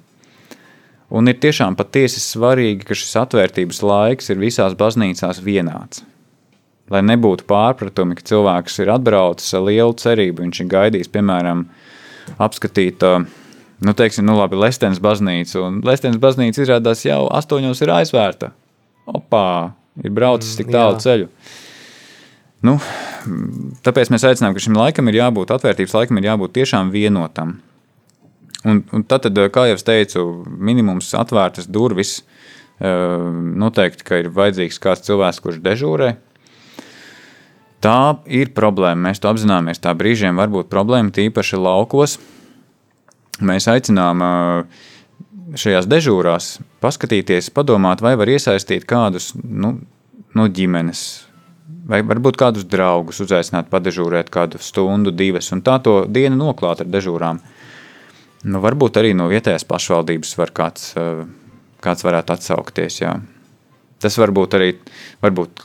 Un 1.13 1.29
ir 1.29 1.37
tiešām 1.41 1.77
patiesi 1.77 2.23
svarīgi, 2.25 2.87
ka 2.89 2.97
šis 2.97 3.19
atvērtības 3.21 3.83
laiks 3.85 4.33
ir 4.33 4.41
visās 4.41 4.77
baznīcās 4.81 5.43
vienāds. 5.45 6.07
Lai 6.93 7.03
nebūtu 7.05 7.45
pārpratumi, 7.49 8.17
ka 8.17 8.25
cilvēks 8.33 8.81
ir 8.81 8.93
atbraucis 8.93 9.53
ar 9.57 9.67
lielu 9.69 9.93
cerību, 10.01 10.45
viņš 10.47 10.63
ir 10.65 10.71
gaidījis, 10.73 11.13
piemēram, 11.13 11.67
apskatīt 12.41 13.05
uh, 13.05 13.29
nu, 13.83 13.95
teiksim, 13.99 14.27
nu, 14.29 14.37
labi, 14.39 14.59
Lestenes 14.61 15.01
baznīca, 15.03 15.59
un 15.67 15.81
Lestenes 15.87 16.21
baznīca 16.23 16.63
izrādās 16.65 17.05
jau 17.07 17.25
astoņos 17.35 17.83
ir 17.85 17.93
aizvērta. 17.99 18.53
Opā, 19.11 19.47
ir 20.03 20.15
braucis 20.15 20.57
tik 20.59 20.71
tālu 20.71 20.97
Jā. 20.97 21.03
ceļu. 21.07 21.29
Nu, 22.63 22.77
tāpēc 23.83 24.13
mēs 24.15 24.25
aicinām, 24.29 24.55
ka 24.55 24.63
šim 24.63 24.79
laikam 24.79 25.11
ir 25.11 25.19
jābūt, 25.19 25.51
atvērtības 25.51 25.97
laikam 25.99 26.21
ir 26.21 26.29
jābūt 26.31 26.55
tiešām 26.61 26.93
vienotam. 26.95 27.57
Un, 28.63 28.85
un 28.95 29.03
tad, 29.03 29.27
kā 29.51 29.65
jau 29.73 29.79
teicu, 29.83 30.27
minimums 30.47 31.11
atvērtas 31.19 31.67
durvis, 31.67 32.21
noteikti, 32.83 34.07
ka 34.07 34.21
ir 34.23 34.31
vajadzīgs 34.35 34.79
kāds 34.83 35.03
cilvēks, 35.07 35.43
kurš 35.43 35.59
dežūrē. 35.63 36.13
Tā 37.83 37.99
ir 38.31 38.53
problēma, 38.55 39.09
mēs 39.09 39.19
to 39.19 39.31
apzināmies. 39.31 39.83
Tā 39.83 39.91
brīžiem 39.99 40.39
var 40.39 40.51
būt 40.55 40.71
problēma, 40.71 41.11
tīpaši 41.15 41.59
laukos, 41.59 42.21
mēs 43.41 43.69
aicinām 43.71 44.23
šajās 45.59 45.89
dežūrās 45.89 46.55
paskatīties, 46.83 47.51
padomāt, 47.55 48.03
vai 48.05 48.15
var 48.19 48.31
iesaistīt 48.31 48.87
kādus 48.89 49.33
nu, 49.37 49.77
no 50.37 50.47
ģimenes, 50.49 51.03
vai 51.89 52.03
varbūt 52.07 52.39
kādus 52.41 52.67
draugus 52.69 53.21
uzaicināt 53.25 53.71
padežūrēt 53.73 54.31
kādu 54.33 54.61
stundu, 54.63 55.13
divas, 55.15 55.51
un 55.55 55.63
tā 55.65 55.79
to 55.85 56.03
dienu 56.09 56.39
noklāt 56.39 56.85
ar 56.85 56.91
dežūrām. 56.91 57.43
Nu, 58.43 58.59
varbūt 58.63 58.99
arī 58.99 59.13
no 59.15 59.29
vietējās 59.31 59.67
pašvaldības 59.69 60.33
var 60.39 60.51
kāds, 60.51 60.89
kāds 61.85 62.07
varētu 62.07 62.35
atsaukties, 62.35 63.03
jā. 63.05 63.17
Tas 64.03 64.17
varbūt 64.19 64.57
arī, 64.59 64.73
varbūt, 65.23 65.63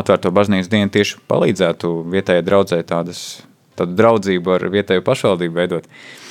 atvērto 0.00 0.30
baznīcas 0.32 0.70
dienu 0.72 0.88
tieši 0.94 1.18
palīdzētu 1.28 1.90
vietējai 2.14 2.44
draudzē 2.46 2.78
tādas, 2.88 3.42
tādu 3.76 3.98
draudzību 3.98 4.54
ar 4.54 4.64
vietēju 4.72 5.04
pašvaldību 5.04 5.58
veidot. 5.58 5.84
Uh, 5.84 6.23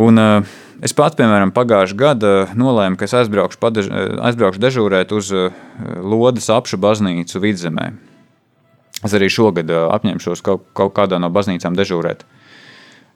Un, 0.00 0.18
uh, 0.18 0.54
es 0.82 0.94
pats, 0.96 1.14
piemēram, 1.18 1.52
pagājušā 1.54 1.98
gada 1.98 2.32
nolēmu, 2.58 2.98
ka 2.98 3.06
es 3.06 3.14
aizbraukšu, 3.14 3.60
padež, 3.62 3.90
aizbraukšu 4.26 4.62
dežūrēt 4.62 5.14
uz 5.14 5.30
uh, 5.34 5.54
Lodas 6.02 6.50
apšu 6.50 6.80
baznīcu 6.82 7.42
vidzemē. 7.42 7.92
Es 9.04 9.14
arī 9.14 9.28
šogad 9.28 9.68
apņemšos 9.70 10.42
kaut, 10.42 10.64
kaut 10.72 10.94
kādā 10.96 11.18
no 11.20 11.28
baznīcām 11.30 11.76
dežūrēt. 11.76 12.24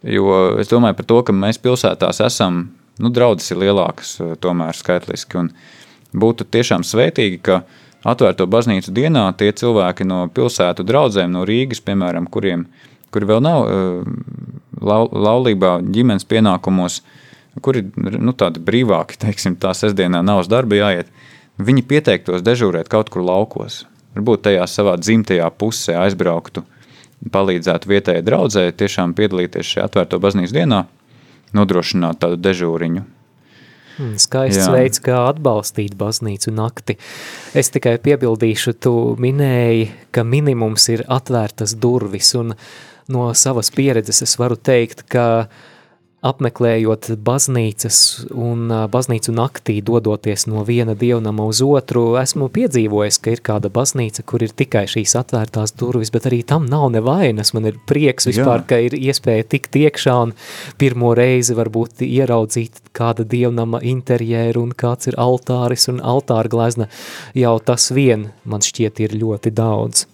Jo 0.07 0.59
es 0.61 0.71
domāju 0.71 0.99
par 0.99 1.07
to, 1.11 1.23
ka 1.27 1.35
mēs 1.35 1.59
pilsētās 1.63 2.21
esam, 2.23 2.67
nu, 3.03 3.11
draudzes 3.15 3.55
ir 3.55 3.63
lielākas, 3.65 4.19
tomēr 4.43 4.77
skaitliski. 4.77 5.41
Un 5.41 5.49
būtu 6.13 6.47
tiešām 6.47 6.85
svētīgi, 6.87 7.41
ka 7.43 7.63
atvērto 8.07 8.47
baznīcu 8.47 8.93
dienā 8.95 9.25
tie 9.41 9.49
cilvēki 9.57 10.07
no 10.07 10.27
pilsētu 10.35 10.87
draudzēm, 10.87 11.33
no 11.35 11.47
Rīgas, 11.49 11.83
piemēram, 11.83 12.29
kuriem 12.31 12.69
kuri 13.15 13.29
vēl 13.29 13.41
nav 13.45 13.67
laulībā, 14.81 15.79
ģimenes 15.95 16.27
pienākumos, 16.29 17.03
kuri 17.65 17.85
nu, 17.97 18.35
tādi 18.39 18.63
brīvāki, 18.63 19.19
teiksim, 19.25 19.59
tā 19.61 19.75
sestdienā 19.75 20.23
nav 20.25 20.45
uz 20.45 20.51
darbu 20.51 20.79
jāiet, 20.79 21.11
viņi 21.59 21.87
pieteiktos 21.91 22.45
dežūrēt 22.47 22.91
kaut 22.93 23.11
kur 23.11 23.25
laukos. 23.27 23.85
Varbūt 24.17 24.47
tajā 24.49 24.65
savā 24.71 24.97
dzimtajā 24.99 25.49
pusē 25.59 25.99
aizbrauktu, 26.05 26.65
palīdzētu 27.35 27.91
vietējai 27.91 28.25
draudzē, 28.27 28.65
tiešām 28.79 29.15
piedalīties 29.19 29.75
šajā 29.75 29.87
atvērto 29.91 30.21
baznīcas 30.23 30.55
dienā, 30.55 30.83
nodrošināt 31.57 32.21
tādu 32.23 32.39
dežūriņu. 32.43 33.05
Hmm, 33.99 34.15
skaists 34.23 34.69
Jā. 34.69 34.73
veids, 34.77 35.01
kā 35.03 35.25
atbalstīt 35.27 35.97
baznīcu 35.99 36.53
nakti. 36.55 36.95
Es 37.59 37.73
tikai 37.75 37.97
piebildīšu, 38.03 38.77
tu 38.79 38.93
minēji, 39.19 39.89
ka 40.15 40.23
minimums 40.23 40.87
ir 40.95 41.03
atvērtas 41.11 41.75
durvis, 41.83 42.31
un 42.39 42.55
no 43.09 43.33
savas 43.35 43.73
pieredzes 43.75 44.23
es 44.25 44.37
varu 44.41 44.57
teikt, 44.57 45.07
ka 45.09 45.49
apmeklējot 46.19 47.13
baznīcas 47.23 47.99
un 48.35 48.73
baznīcu 48.91 49.31
naktī 49.37 49.77
dodoties 49.87 50.49
no 50.51 50.65
viena 50.67 50.97
dievnama 50.99 51.47
uz 51.47 51.61
otru, 51.63 52.17
esmu 52.19 52.49
piedzīvojis, 52.55 53.21
ka 53.23 53.37
ir 53.37 53.43
kāda 53.47 53.71
baznīca, 53.71 54.25
kur 54.27 54.43
ir 54.43 54.55
tikai 54.59 54.85
šīs 54.91 55.15
atvērtās 55.21 55.77
durvis, 55.79 56.11
bet 56.15 56.27
arī 56.31 56.41
tam 56.43 56.67
nav 56.67 56.89
nevainas. 56.97 57.55
Man 57.55 57.71
ir 57.71 57.79
prieks 57.87 58.27
vispār, 58.31 58.65
Jā. 58.65 58.67
ka 58.73 58.81
ir 58.89 58.99
iespēja 58.99 59.47
tikt 59.55 59.79
iekšā 59.79 60.19
un 60.27 60.35
pirmo 60.83 61.15
reizi 61.15 61.55
varbūt 61.59 62.03
ieraudzīt 62.09 62.83
kāda 62.99 63.23
dievnama 63.23 63.85
interjeru 63.87 64.67
un 64.67 64.75
kāds 64.75 65.13
ir 65.13 65.19
altāris 65.23 65.87
un 65.93 66.03
altāra 66.03 66.51
glezna. 66.51 66.91
Jau 67.39 67.59
tas 67.63 67.93
vien 67.95 68.33
man 68.43 68.67
šķiet 68.67 69.07
ir 69.07 69.21
ļoti 69.23 69.55
daudz. 69.55 70.09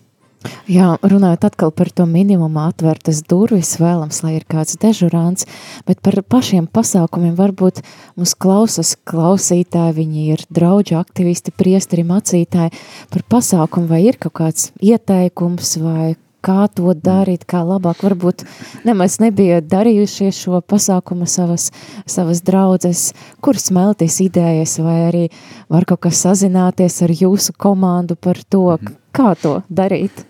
Jā, 0.70 0.94
runājot 1.04 1.44
atkal 1.48 1.72
par 1.76 1.90
to 1.92 2.06
minimumu 2.08 2.62
atvērtas 2.64 3.22
durvis, 3.28 3.74
vēlams, 3.80 4.22
lai 4.24 4.36
ir 4.38 4.46
kāds 4.48 4.78
dežurāns, 4.80 5.48
bet 5.88 6.02
par 6.04 6.16
pašiem 6.22 6.66
pasākumiem 6.72 7.34
varbūt 7.38 7.82
mums 8.16 8.34
klausas 8.36 8.94
klausītāji, 9.08 9.96
viņi 10.00 10.26
ir 10.34 10.44
draudži 10.54 10.98
aktivisti, 11.00 11.54
priesteri, 11.54 12.04
macītāji, 12.08 12.74
par 13.12 13.26
pasākumu 13.36 13.90
vai 13.92 14.04
ir 14.08 14.20
kaut 14.20 14.36
kāds 14.40 14.70
ieteikums 14.80 15.76
vai 15.84 16.14
kā 16.44 16.66
to 16.72 16.92
darīt, 16.96 17.46
kā 17.48 17.62
labāk. 17.64 18.02
Varbūt 18.04 18.44
nemaz 18.84 19.18
nebija 19.22 19.62
darījušie 19.64 20.30
šo 20.34 20.60
pasākumu 20.60 21.28
savas, 21.30 21.70
savas 22.06 22.42
draudzes, 22.44 23.12
kur 23.44 23.58
smelties 23.60 24.20
idejas, 24.24 24.76
vai 24.84 24.98
arī 25.08 25.24
var 25.72 25.88
kaut 25.88 26.04
kas 26.08 26.20
sazināties 26.26 27.00
ar 27.06 27.16
jūsu 27.24 27.56
komandu 27.56 28.18
par 28.20 28.40
to, 28.44 28.66
kā 29.14 29.32
to 29.40 29.60
darīt. 29.72 30.26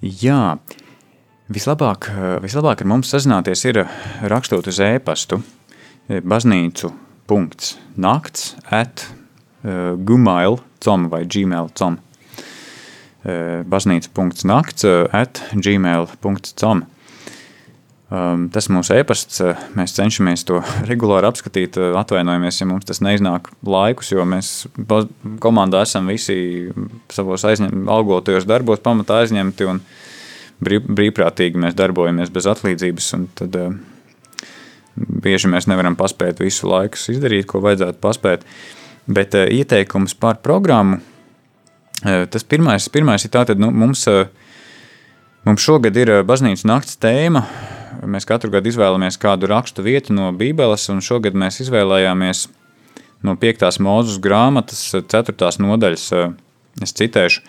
Jā, 0.00 0.56
vislabāk, 1.52 2.08
vislabāk 2.40 2.80
ar 2.80 2.88
mums 2.88 3.10
sazināties 3.12 3.66
ir 3.68 3.82
rakstot 4.32 4.70
uz 4.70 4.78
e-pastu 4.80 5.42
baznīcu 6.08 6.88
punkts 7.30 7.76
nakts 8.00 8.54
at 8.74 9.04
uh, 9.62 9.94
gmail.com 9.94 11.08
vai 11.12 11.22
gmail.com 11.30 11.98
uh, 12.00 13.60
baznīca 13.70 14.10
punkts 14.16 14.46
nakts 14.48 14.88
at 15.12 15.42
gmail.com 15.54 16.82
tas 18.10 18.66
ir 18.66 18.74
mūsu 18.74 18.96
e-pasts. 18.98 19.38
Mēs 19.78 19.94
cenšamies 19.94 20.42
to 20.48 20.60
regulāri 20.90 21.28
apskatīt. 21.30 21.78
Atvainojamies, 22.00 22.60
ja 22.60 22.66
mums 22.66 22.88
tas 22.88 23.02
neiznāk 23.04 23.52
laikus, 23.66 24.10
jo 24.10 24.26
mēs 24.26 24.66
komandā 25.42 25.84
esam 25.86 26.10
visi 26.10 26.70
savos 27.12 27.46
aizņem, 27.46 27.86
algotajos 27.90 28.48
darbos 28.50 28.82
pamatā 28.82 29.22
aizņemti 29.22 29.70
un 29.70 29.82
brīv, 30.64 30.90
brīvprātīgi 30.90 31.62
mēs 31.62 31.78
darbojamies 31.78 32.34
bez 32.34 32.50
atlīdzības. 32.50 33.14
Tad 33.38 33.60
uh, 33.60 33.78
bieži 34.98 35.52
mēs 35.52 35.70
nevaram 35.70 35.98
paspēt 35.98 36.42
visu 36.42 36.70
laiku 36.70 36.98
izdarīt, 37.14 37.46
ko 37.50 37.62
vajadzētu 37.62 38.02
paspēt. 38.02 38.46
Bet 39.06 39.38
uh, 39.38 39.46
ieteikums 39.46 40.18
par 40.18 40.42
programmu. 40.42 40.98
Uh, 42.00 42.24
tas 42.32 42.42
pirmais, 42.42 42.90
pirmais 42.90 43.22
ir 43.22 43.30
tātad, 43.38 43.60
nu, 43.60 43.70
mums, 43.70 44.08
mums 45.46 45.62
šogad 45.62 45.94
ir 46.00 46.18
baznīcas 46.26 46.66
nakts 46.66 46.98
tēma 46.98 47.46
Mēs 48.06 48.26
katru 48.28 48.50
gadu 48.52 48.70
izvēlamies 48.70 49.18
kādu 49.20 49.48
rakstu 49.50 49.82
vietu 49.84 50.14
no 50.14 50.30
Bībeles, 50.36 50.86
un 50.92 51.02
šogad 51.04 51.36
mēs 51.38 51.60
izvēlējāmies 51.64 52.46
no 53.26 53.34
5. 53.40 53.66
mūzes 53.82 54.20
grāmatas 54.22 54.82
4. 54.94 55.50
nodaļas. 55.64 56.06
Eh, 56.16 56.30
es 56.84 56.94
citēšu, 56.96 57.42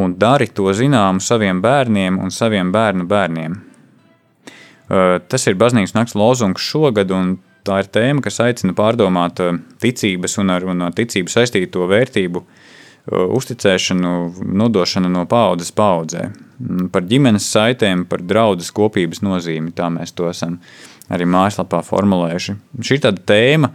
un 0.00 0.16
dari 0.18 0.48
to 0.48 0.72
zināmu 0.74 1.22
saviem 1.22 1.60
bērniem 1.62 2.18
un 2.18 2.32
saviem 2.34 2.72
bērnu 2.72 3.06
bērniem. 3.10 3.60
Eh, 4.90 5.20
tas 5.28 5.46
ir 5.46 5.60
baznīcas 5.60 5.94
nakts 5.94 6.16
lozungs 6.18 6.64
šogad, 6.64 7.10
un 7.10 7.38
tā 7.64 7.82
ir 7.84 7.90
tēma, 7.92 8.24
kas 8.24 8.40
aicina 8.40 8.74
pārdomāt 8.74 9.40
eh, 9.44 9.58
ticības 9.80 10.38
un 10.42 10.50
ar, 10.50 10.64
un 10.64 10.88
ar 10.88 10.96
ticību 10.96 11.30
saistīto 11.30 11.86
vērtību 11.90 12.44
uzticēšanu, 13.10 14.10
nodošanu 14.44 15.08
no 15.08 15.24
paudzes 15.26 15.72
paudzē. 15.72 16.28
Par 16.92 17.04
ģimenes 17.08 17.46
saitēm, 17.48 18.04
par 18.10 18.20
draudzes 18.20 18.72
kopības 18.76 19.22
nozīmi, 19.24 19.72
tā 19.76 19.88
mēs 19.92 20.12
to 20.12 20.28
esam 20.28 20.58
arī 21.10 21.26
mājaslapā 21.28 21.80
formulējuši. 21.86 22.56
Šī 22.84 22.98
ir 22.98 23.04
tāda 23.06 23.24
tēma, 23.32 23.70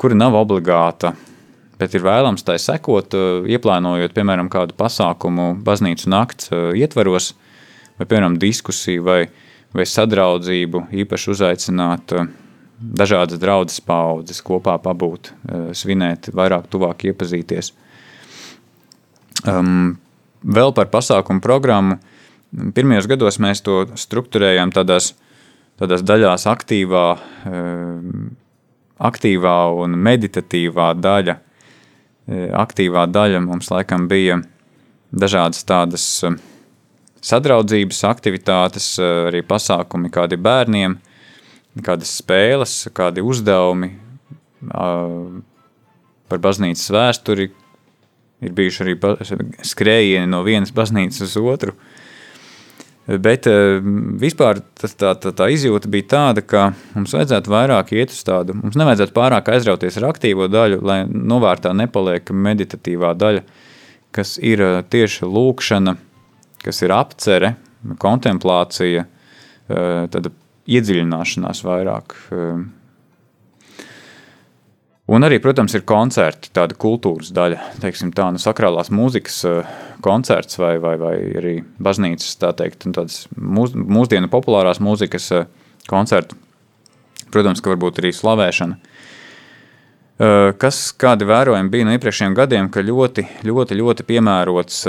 kura 0.00 0.18
nav 0.18 0.36
obligāta, 0.36 1.14
bet 1.80 1.96
ir 1.96 2.04
vēlams 2.04 2.44
tai 2.46 2.58
sekot, 2.62 3.16
ieplānojot, 3.48 4.12
piemēram, 4.14 4.50
kādu 4.52 4.76
pasākumu 4.78 5.54
baznīcu 5.64 6.12
nakts 6.12 6.52
ietvaros, 6.52 7.32
vai, 7.96 8.06
piemēram, 8.06 8.36
diskusiju 8.42 9.08
vai, 9.08 9.20
vai 9.72 9.88
sadraudzību, 9.88 10.86
īpaši 11.02 11.32
uzaicināt 11.32 12.16
dažādas 12.82 13.40
draudzes 13.40 13.80
paudzes 13.86 14.42
kopā 14.44 14.76
pabūt, 14.82 15.32
svinēt, 15.78 16.32
vairāk 16.34 16.68
tuvāk 16.70 17.06
iepazīties. 17.10 17.72
Um, 19.48 19.96
vēl 20.42 20.74
par 20.76 20.90
pasākumu 20.92 21.42
programmu. 21.44 21.98
Pirmajos 22.76 23.08
gados 23.08 23.38
mēs 23.40 23.62
to 23.64 23.82
struktūrējām 23.96 24.72
tādās, 24.74 25.12
tādās 25.80 26.04
daļās, 26.04 26.46
aktīvā, 26.50 27.06
um, 27.48 28.32
aktīvā 29.00 29.56
un 29.82 29.96
meditatīvā 29.96 30.92
daļa. 31.00 31.38
E, 32.22 32.42
aktīvā 32.54 33.06
daļa 33.10 33.40
mums 33.46 33.72
laikam 33.72 34.04
bija 34.10 34.42
dažādas 35.12 35.64
tādas 35.68 36.04
um, 36.28 36.36
sadraudzības 37.22 38.02
aktivitātes, 38.10 38.92
arī 39.00 39.42
pasākumi 39.46 40.10
kādi 40.12 40.36
bērniem, 40.42 40.98
kādas 41.86 42.12
spēles, 42.20 42.76
kādi 42.94 43.24
uzdevumi 43.24 43.94
par 46.32 46.42
baznīcas 46.42 46.90
vēsturi, 46.94 47.48
Ir 48.42 48.54
bijuši 48.56 48.82
arī 48.84 48.96
skrējieni 49.66 50.30
no 50.30 50.42
vienas 50.46 50.72
baznīcas 50.74 51.22
uz 51.28 51.36
otru. 51.38 51.76
Bet 53.02 53.48
eh, 53.50 53.80
vispār 54.22 54.60
tas, 54.78 54.94
tā, 54.94 55.12
tā, 55.18 55.32
tā 55.34 55.48
izjūta 55.50 55.90
bija 55.90 56.06
tāda, 56.12 56.44
ka 56.46 56.68
mums 56.94 57.14
vajadzētu 57.16 57.50
vairāk 57.50 57.90
iet 57.96 58.14
uz 58.14 58.20
tādu. 58.26 58.54
Mums 58.54 58.78
nevajadzētu 58.78 59.14
pārāk 59.16 59.50
aizrauties 59.50 59.98
ar 59.98 60.06
aktīvo 60.12 60.46
daļu, 60.50 60.78
lai 60.86 61.00
novārtā 61.10 61.72
nepaliek 61.74 62.30
meditatīvā 62.30 63.10
daļa, 63.18 63.42
kas 64.14 64.36
ir 64.38 64.62
eh, 64.62 64.78
tieši 64.86 65.26
lūkšana, 65.26 65.96
kas 66.62 66.82
ir 66.86 66.94
apcere, 66.94 67.56
kontemplācija, 68.02 69.02
eh, 69.02 69.90
tāda 70.14 70.30
iedziļināšanās 70.70 71.64
vairāk. 71.66 72.14
Un 75.12 75.26
arī, 75.26 75.36
protams, 75.44 75.74
ir 75.76 75.82
koncerti, 75.84 76.48
tāda 76.56 76.76
kultūras 76.80 77.34
daļa, 77.36 77.58
teiksim, 77.82 78.14
tā 78.16 78.30
nu, 78.32 78.40
sakrālās 78.40 78.88
mūzikas 78.94 79.34
eh, 79.44 79.72
koncerts 80.04 80.56
vai, 80.56 80.78
vai, 80.80 80.94
vai 81.00 81.16
arī 81.36 81.52
baznīcas, 81.84 82.30
tā 82.40 82.54
teikt, 82.56 82.86
tādas 82.86 83.26
mūs, 83.36 83.74
mūsdienu 83.76 84.30
populārās 84.32 84.80
mūzikas 84.80 85.26
eh, 85.36 85.50
koncerti. 85.90 86.38
Protams, 87.32 87.60
ka 87.60 87.74
varbūt 87.74 88.00
arī 88.00 88.14
slavēšana. 88.16 88.78
Eh, 90.22 90.48
kas 90.62 90.80
kādi 90.96 91.28
vērojumi 91.28 91.74
bija 91.74 91.90
no 91.90 91.98
iepriekšējiem 91.98 92.38
gadiem, 92.40 92.72
ka 92.72 92.80
ļoti, 92.80 93.26
ļoti, 93.44 93.80
ļoti 93.82 94.08
piemērots, 94.08 94.80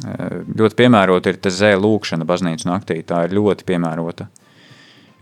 ļoti 0.00 0.82
piemērota 0.82 1.30
ir 1.30 1.38
te 1.38 1.54
zē 1.54 1.76
lūkšana 1.78 2.26
baznīcas 2.26 2.66
naktī, 2.66 2.98
tā 3.06 3.22
ir 3.28 3.38
ļoti 3.38 3.70
piemērota. 3.70 4.26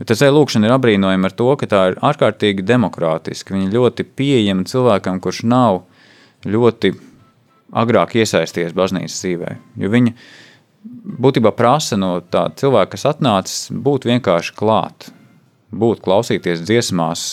Tas 0.06 0.22
lūkšana 0.22 0.68
ir 0.68 0.74
apbrīnojama 0.76 1.26
ar 1.26 1.34
to, 1.34 1.48
ka 1.58 1.66
tā 1.66 1.80
ir 1.90 1.96
ārkārtīgi 2.06 2.62
demokrātiska. 2.66 3.56
Viņa 3.56 3.72
ļoti 3.72 4.06
pieejama 4.06 4.66
cilvēkam, 4.70 5.18
kurš 5.22 5.42
nav 5.50 5.80
ļoti 6.46 6.92
agrāk 7.74 8.14
iesaisties 8.20 8.76
baznīcas 8.76 9.18
dzīvē. 9.18 9.56
Jo 9.82 9.90
viņa 9.90 10.14
būtībā 11.18 11.52
prasa 11.56 11.98
no 11.98 12.18
tā 12.22 12.46
cilvēka, 12.60 12.94
kas 12.94 13.08
atnācis, 13.10 13.68
būt 13.74 14.06
vienkārši 14.08 14.54
klāt, 14.58 15.10
būt 15.74 16.04
klausīties 16.04 16.62
dziesmās, 16.62 17.26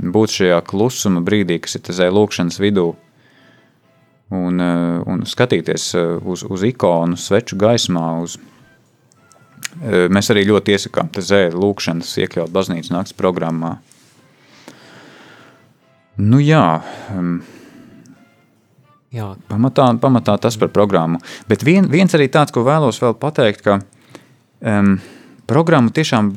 būt 0.00 0.38
šajā 0.38 0.60
klusuma 0.70 1.24
brīdī, 1.24 1.58
kas 1.60 1.76
ir 1.76 1.84
tazē 1.90 2.08
lūkšanas 2.14 2.60
vidū, 2.62 2.92
un, 4.30 4.60
eh, 4.62 5.02
un 5.10 5.26
skatīties 5.26 5.90
eh, 5.98 6.14
uz, 6.22 6.46
uz 6.46 6.64
ikonu, 6.70 7.18
sveču 7.18 7.58
gaismā, 7.60 8.06
uz 8.22 8.38
Mēs 9.80 10.28
arī 10.32 10.44
ļoti 10.44 10.74
iesakām 10.76 11.08
te 11.12 11.22
zēri 11.24 11.56
lūkšanas 11.56 12.10
iekļaut 12.20 12.52
baznīcas 12.52 12.92
nakts 12.92 13.16
programmā. 13.16 13.78
Nu 16.20 16.40
jā, 16.42 16.82
jā. 19.14 19.28
Pamatā, 19.48 19.86
pamatā 20.02 20.36
tas 20.42 20.58
par 20.60 20.68
programmu. 20.74 21.22
Bet 21.48 21.64
vien, 21.64 21.88
viens 21.88 22.12
arī 22.16 22.28
tāds, 22.28 22.52
ko 22.52 22.66
vēlos 22.66 23.00
vēl 23.00 23.16
pateikt, 23.22 23.64
ka 23.64 23.78
um, 23.80 24.98
programmu 25.48 25.94
tiešām 25.96 26.34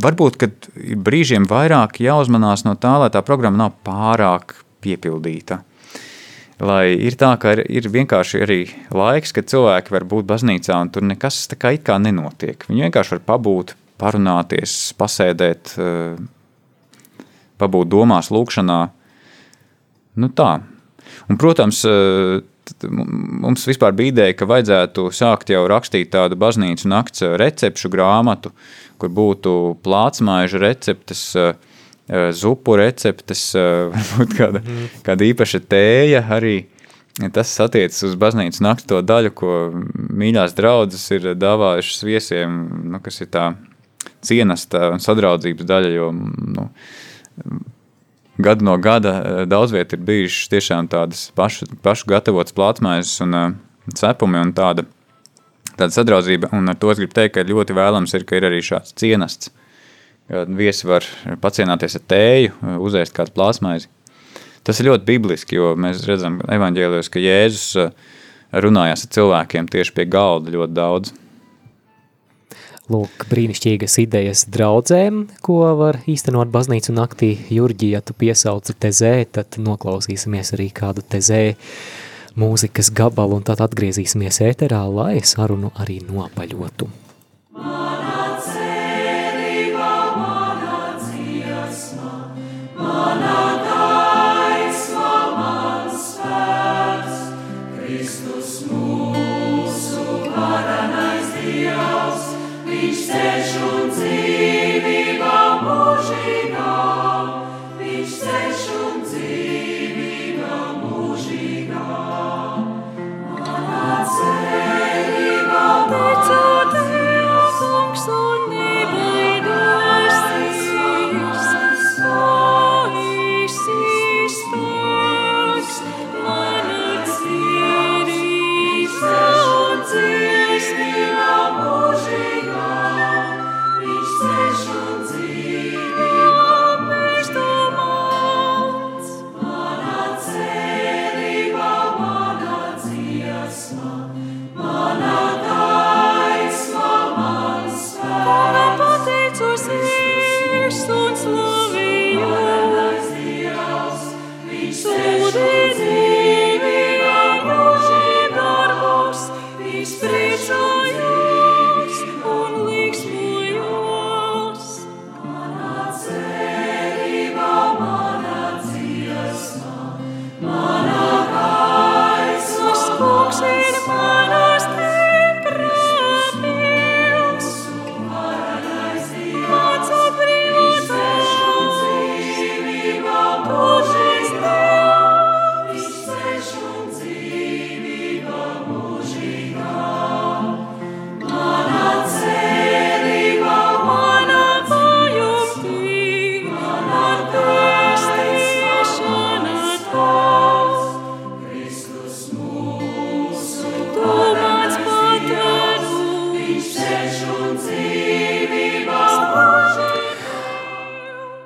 varbūt, 0.00 0.40
kad 0.40 0.70
brīžiem 1.04 1.44
vairāk 1.50 2.00
jāuzmanās 2.00 2.64
no 2.64 2.78
tā, 2.80 2.96
lai 3.02 3.12
tā 3.12 3.20
programma 3.26 3.66
nav 3.66 3.76
pārāk 3.84 4.56
piepildīta 4.80 5.60
lai 6.60 6.92
ir 6.94 7.16
tā, 7.20 7.32
ka 7.40 7.54
ir, 7.56 7.64
ir 7.72 7.88
vienkārši 7.92 8.42
arī 8.44 8.60
laiks, 8.94 9.32
kad 9.36 9.48
cilvēki 9.50 9.94
var 9.94 10.06
būt 10.10 10.28
baznīcā 10.28 10.76
un 10.84 10.92
tur 10.92 11.06
nekas 11.06 11.46
tā 11.50 11.58
kā 11.60 11.74
it 11.76 11.86
kā 11.86 11.96
nenotiek. 12.02 12.66
Viņi 12.68 12.86
vienkārši 12.88 13.16
var 13.16 13.22
pabūt, 13.32 13.74
parunāties, 14.00 14.76
pasēdēt, 15.00 15.74
pabūt 17.60 17.90
domās, 17.92 18.30
lūkšanā. 18.32 18.80
Nu 20.20 20.30
tā. 20.36 20.52
Un, 21.30 21.38
protams, 21.40 21.82
mums 22.84 23.66
vispār 23.68 23.94
bija 23.96 24.14
ideja, 24.14 24.36
ka 24.38 24.48
vajadzētu 24.50 25.08
sākt 25.14 25.52
jau 25.52 25.64
rakstīt 25.70 26.12
tādu 26.14 26.38
baznīcu 26.40 26.90
nakts 26.90 27.24
recepšu 27.40 27.90
grāmatu, 27.92 28.52
kur 29.00 29.12
būtu 29.16 29.56
plātsmaiža 29.84 30.60
receptes, 30.62 31.24
zupu 32.36 32.76
receptes, 32.80 33.50
varbūt 33.94 34.36
kāda, 34.38 34.62
mm. 34.64 34.92
kāda 35.06 35.26
īpaša 35.30 35.62
tēja 35.70 36.24
arī. 36.36 36.58
Tas 37.34 37.50
attiecas 37.60 38.00
uz 38.06 38.14
baznīcas 38.16 38.62
nakts 38.64 38.86
to 38.88 39.00
daļu, 39.04 39.32
ko 39.36 39.56
mīļās 39.94 40.54
draudzes 40.56 41.02
ir 41.12 41.32
dāvājušas 41.36 42.06
viesiem, 42.06 42.62
nu, 42.94 43.00
kas 43.04 43.20
ir 43.20 43.28
tā 43.34 43.50
cienasta 44.24 44.88
un 44.94 45.02
sadraudzības 45.02 45.68
daļa, 45.68 45.90
jo 45.92 46.08
nu, 46.14 46.68
gadu 48.40 48.64
no 48.64 48.76
gada 48.78 49.12
eh, 49.18 49.42
daudz 49.46 49.74
viet 49.74 49.92
ir 49.92 50.00
bijušas 50.06 50.48
tiešām 50.54 50.88
tādas 50.92 51.28
pašu, 51.36 51.68
pašu 51.84 52.08
gatavotas 52.10 52.56
plātsmaises 52.56 53.20
un 53.24 53.36
uh, 53.36 53.52
cepumi 53.96 54.40
un 54.40 54.52
tāda, 54.56 54.86
tāda 55.76 55.90
sadraudzība. 55.94 56.52
Un 56.56 56.72
ar 56.72 56.78
to 56.80 56.92
es 56.92 57.00
gribu 57.00 57.16
teikt, 57.16 57.36
ka 57.36 57.46
ļoti 57.46 57.76
vēlams 57.76 58.14
ir, 58.16 58.26
ka 58.28 58.38
ir 58.38 58.48
arī 58.48 58.62
šāds 58.64 58.94
cienasts. 59.00 59.52
Viesi 60.30 60.86
var 60.86 61.06
pacienāties 61.42 61.96
ar 61.98 62.04
tēju, 62.10 62.52
eh, 62.52 62.76
uzēst 62.78 63.16
kādu 63.16 63.34
plātsmaizi. 63.34 63.88
Tas 64.62 64.78
ir 64.78 64.90
ļoti 64.90 65.06
bibliski, 65.08 65.56
jo 65.56 65.72
mēs 65.74 66.04
redzam 66.06 66.38
evaņģēlijos, 66.44 67.08
ka 67.10 67.22
Jēzus 67.22 67.92
runājās 68.52 69.06
ar 69.06 69.12
cilvēkiem 69.16 69.70
tieši 69.70 69.94
pie 69.96 70.04
galda 70.10 70.52
ļoti 70.52 70.76
daudz. 70.76 71.12
Lūk, 72.90 73.24
brīnišķīgas 73.30 73.94
idejas 74.02 74.44
draudzēm, 74.50 75.22
ko 75.46 75.60
var 75.78 76.00
īstenot 76.10 76.50
baznīcu 76.50 76.94
naktī. 76.96 77.30
Jurģi, 77.54 77.92
ja 77.94 78.00
tu 78.02 78.16
piesauci 78.18 78.74
tezē, 78.74 79.14
tad 79.30 79.60
noklausīsimies 79.62 80.56
arī 80.56 80.72
kādu 80.74 81.06
tezē 81.06 81.54
mūzikas 82.40 82.90
gabalu 82.90 83.38
un 83.38 83.46
tad 83.46 83.62
atgriezīsimies 83.62 84.42
ēterā, 84.50 84.82
lai 84.90 85.22
sarunu 85.22 85.70
arī 85.78 86.00
nopaļotu. 86.02 86.90
Manā 87.54 88.19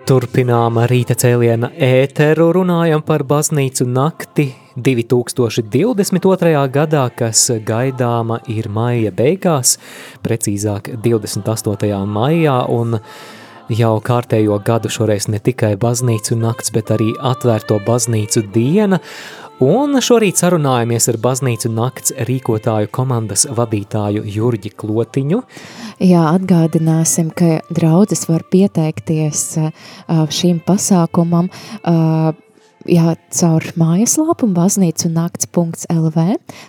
Turpinām 0.05 0.77
rīta 0.85 1.15
cēliena 1.17 1.71
ēteru, 1.81 2.51
runājam 2.53 3.01
par 3.09 3.23
baznīcu 3.25 3.87
nakti 3.89 4.45
2022. 4.77 6.51
gadā, 6.75 7.05
kas 7.17 7.47
gaidāma 7.65 8.37
ir 8.53 8.69
maija 8.69 9.15
beigās, 9.17 9.79
precīzāk 10.21 10.91
28. 11.07 11.89
maijā, 12.05 12.59
un 12.69 12.99
jau 13.73 13.95
kārtējo 14.05 14.61
gadu 14.67 14.93
šoreiz 14.93 15.31
ne 15.33 15.41
tikai 15.41 15.73
baznīcu 15.81 16.37
nakts, 16.37 16.75
bet 16.77 16.93
arī 16.93 17.15
atvērto 17.33 17.81
baznīcu 17.89 18.45
diena, 18.53 19.01
Un 19.63 19.95
šorīt 20.03 20.41
sarunājamies 20.41 21.05
ar 21.13 21.17
baznīcu 21.23 21.71
nakts 21.71 22.11
rīkotāju 22.27 22.89
komandas 22.91 23.45
vadītāju 23.55 24.25
Jurģi 24.27 24.73
Klotiņu. 24.75 25.39
Jā, 26.03 26.25
atgādināsim, 26.33 27.31
ka 27.31 27.61
draudzes 27.71 28.27
var 28.27 28.43
pieteikties 28.51 29.45
šīm 30.11 30.59
pasākumam 30.67 31.53
jā, 32.91 33.15
caur 33.35 33.67
mājaslapu 33.79 34.49
baznīcu 34.55 35.11
nakts.lv, 35.15 36.27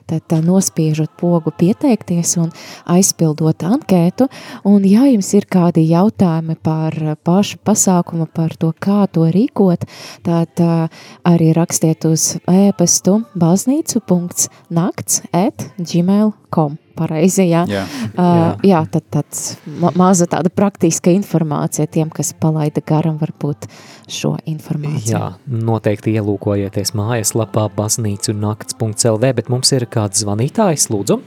tad 0.09 0.27
tā 0.31 0.39
nospiežot 0.43 1.11
pogu 1.19 1.53
pieteikties 1.55 2.35
un 2.41 2.51
aizpildot 2.91 3.65
ankētu, 3.67 4.29
un 4.67 4.85
ja 4.87 5.07
jums 5.09 5.33
ir 5.37 5.49
kādi 5.51 5.85
jautājumi 5.89 6.57
par 6.63 6.97
pašu 7.25 7.59
pasākumu, 7.65 8.29
par 8.31 8.55
to, 8.59 8.71
kā 8.79 9.05
to 9.11 9.27
rīkot, 9.33 9.85
tad 10.25 10.63
uh, 10.63 10.87
arī 11.27 11.51
rakstiet 11.57 12.07
uz 12.09 12.35
e-pastu 12.51 13.21
baznīcu.nakts 13.35 15.21
at 15.33 15.69
gmail.com 15.79 16.84
pareizi, 16.97 17.47
jā. 17.49 17.63
Jā, 17.69 17.83
uh, 18.15 18.55
jā 18.65 18.81
tad 18.91 19.05
tāds 19.13 19.43
ma 19.81 19.91
maza 19.97 20.27
tāda 20.31 20.51
praktiska 20.53 21.13
informācija 21.13 21.87
tiem, 21.91 22.11
kas 22.13 22.33
palaida 22.39 22.83
garam 22.85 23.19
varbūt 23.21 23.67
šo 24.11 24.35
informāciju. 24.49 25.15
Jā, 25.15 25.31
noteikti 25.45 26.15
ielūkojieties 26.19 26.95
mājaslapā 26.97 27.67
baznīcu 27.75 28.35
nakts.lv, 28.37 29.33
bet 29.39 29.51
mums 29.53 29.73
ir 29.75 29.87
kāds 29.91 30.23
zvanītājs, 30.25 30.89
lūdzu. 30.93 31.19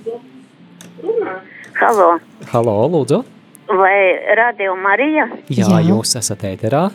Halo. 1.79 2.09
Halo, 2.51 2.75
lūdzu. 2.91 3.23
Vai 3.69 4.17
Radio 4.35 4.75
Marija? 4.81 5.29
Jā, 5.53 5.69
Jā. 5.69 5.81
jūs 5.91 6.17
esat 6.19 6.43
ēterā. 6.49 6.89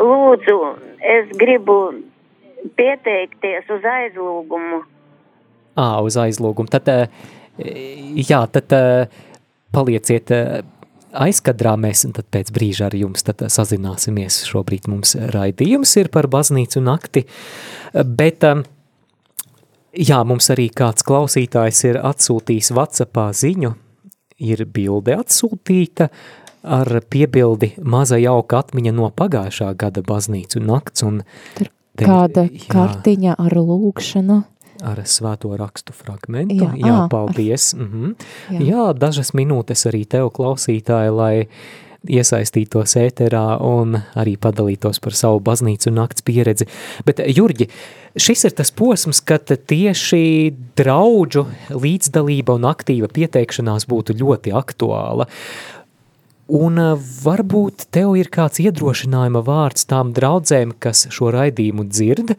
Lūdzu, 0.00 0.56
es 0.98 1.28
gribu 1.38 1.76
pieteikties 2.76 3.68
uz 3.70 3.84
aizlūgumu. 3.86 4.80
Ā, 5.76 5.86
uz 6.02 6.16
aizlūgumu. 6.20 6.72
Tad 6.72 6.88
uh, 6.88 7.04
jā, 7.58 8.40
tad 8.52 8.74
palieciet 9.74 10.32
aizkadrā 11.16 11.74
mēs 11.80 12.04
pēc 12.32 12.52
brīža 12.54 12.88
ar 12.90 12.96
jums 12.96 13.24
sazināsimies. 13.24 14.42
Šobrīd 14.48 14.88
mums 14.92 15.16
raidījums 15.34 15.96
ir 16.00 16.10
par 16.12 16.28
baznīcu 16.32 16.82
nakti, 16.84 17.24
bet 17.92 18.44
jā, 19.96 20.22
mums 20.28 20.50
arī 20.52 20.68
kāds 20.74 21.06
klausītājs 21.06 21.84
ir 21.90 22.00
atsūtījis 22.04 22.72
Whatsappā 22.76 23.30
ziņu, 23.36 23.72
ir 24.44 24.66
bilde 24.68 25.16
atsūtīta 25.16 26.10
ar 26.66 26.90
piebildi 27.10 27.76
maza 27.86 28.18
jauka 28.18 28.60
atmiņa 28.64 28.92
no 28.96 29.08
pagājušā 29.14 29.70
gada 29.78 30.02
baznīcu 30.06 30.60
nakts. 30.66 31.04
Un 31.06 31.22
Tur 31.56 31.70
kāda 31.96 32.46
jā. 32.50 32.66
kartiņa 32.72 33.36
ar 33.38 33.56
lūkšanu. 33.56 34.42
Ar 34.86 35.02
svēto 35.08 35.50
rakstu 35.58 35.94
fragmentu. 35.96 36.60
Jā, 36.62 36.70
Jā, 36.78 36.98
ā, 37.06 37.08
paldies. 37.10 37.72
Ar... 37.74 37.86
-hmm. 37.86 38.14
Jā. 38.50 38.60
jā. 38.70 38.86
dažas 38.94 39.34
minūtes 39.34 39.86
arī 39.90 40.04
tev 40.06 40.30
klausītāji, 40.36 41.10
lai 41.16 41.34
iesaistītos 42.06 42.96
ēterā 43.00 43.58
un 43.64 43.98
arī 44.18 44.36
padalītos 44.40 45.00
par 45.02 45.16
savu 45.16 45.40
baznīcu 45.40 45.92
nakts 45.94 46.24
pieredzi. 46.26 46.68
Bet, 47.06 47.20
Jurģi, 47.36 47.68
šis 48.16 48.46
ir 48.48 48.56
tas 48.58 48.70
posms, 48.70 49.20
kad 49.26 49.50
tieši 49.50 50.54
draudžu 50.78 51.46
līdzdalība 51.70 52.58
un 52.58 52.68
aktīva 52.70 53.10
pieteikšanās 53.12 53.88
būtu 53.90 54.18
ļoti 54.20 54.54
aktuāla. 54.56 55.28
Un 56.46 56.78
uh, 56.78 56.94
varbūt 57.24 57.88
tev 57.90 58.14
ir 58.20 58.30
kāds 58.30 58.60
iedrošinājuma 58.62 59.42
vārds 59.42 59.88
tām 59.90 60.12
draudzēm, 60.14 60.76
kas 60.78 61.08
šo 61.10 61.32
raidījumu 61.34 61.88
dzird, 61.90 62.36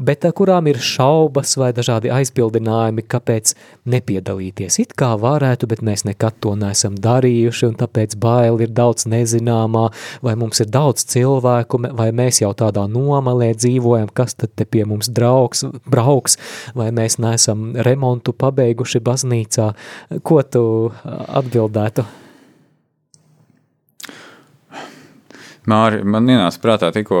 bet 0.00 0.24
kurām 0.36 0.68
ir 0.70 0.80
šaubas 0.80 1.52
vai 1.60 1.70
dažādi 1.76 2.10
aizbildinājumi, 2.14 3.04
kāpēc 3.04 3.52
nepiedalīties. 3.90 4.78
It 4.82 4.94
kā 4.98 5.12
varētu, 5.20 5.68
bet 5.70 5.82
mēs 5.84 6.06
nekad 6.08 6.38
to 6.40 6.54
neesam 6.58 6.96
darījuši, 7.00 7.66
un 7.68 7.76
tāpēc 7.80 8.16
baili 8.20 8.66
ir 8.66 8.74
daudz 8.76 9.06
nezināmā, 9.10 9.86
vai 10.24 10.34
mums 10.40 10.62
ir 10.64 10.70
daudz 10.72 11.04
cilvēku, 11.12 11.82
vai 11.96 12.10
mēs 12.16 12.40
jau 12.42 12.52
tādā 12.56 12.86
nomalē 12.90 13.52
dzīvojam, 13.58 14.08
kas 14.14 14.38
tad 14.40 14.54
te 14.56 14.64
pie 14.64 14.86
mums 14.88 15.12
draugs, 15.12 15.66
brauks, 15.90 16.38
vai 16.74 16.90
mēs 16.96 17.20
neesam 17.20 17.70
remontu 17.76 18.32
pabeiguši 18.32 19.02
baznīcā. 19.04 19.70
Ko 20.24 20.40
tu 20.42 20.64
atbildētu? 21.04 22.06
Māri, 25.70 26.00
man 26.08 26.28
ienāca 26.32 26.62
prātā 26.62 26.88
tikko 26.94 27.20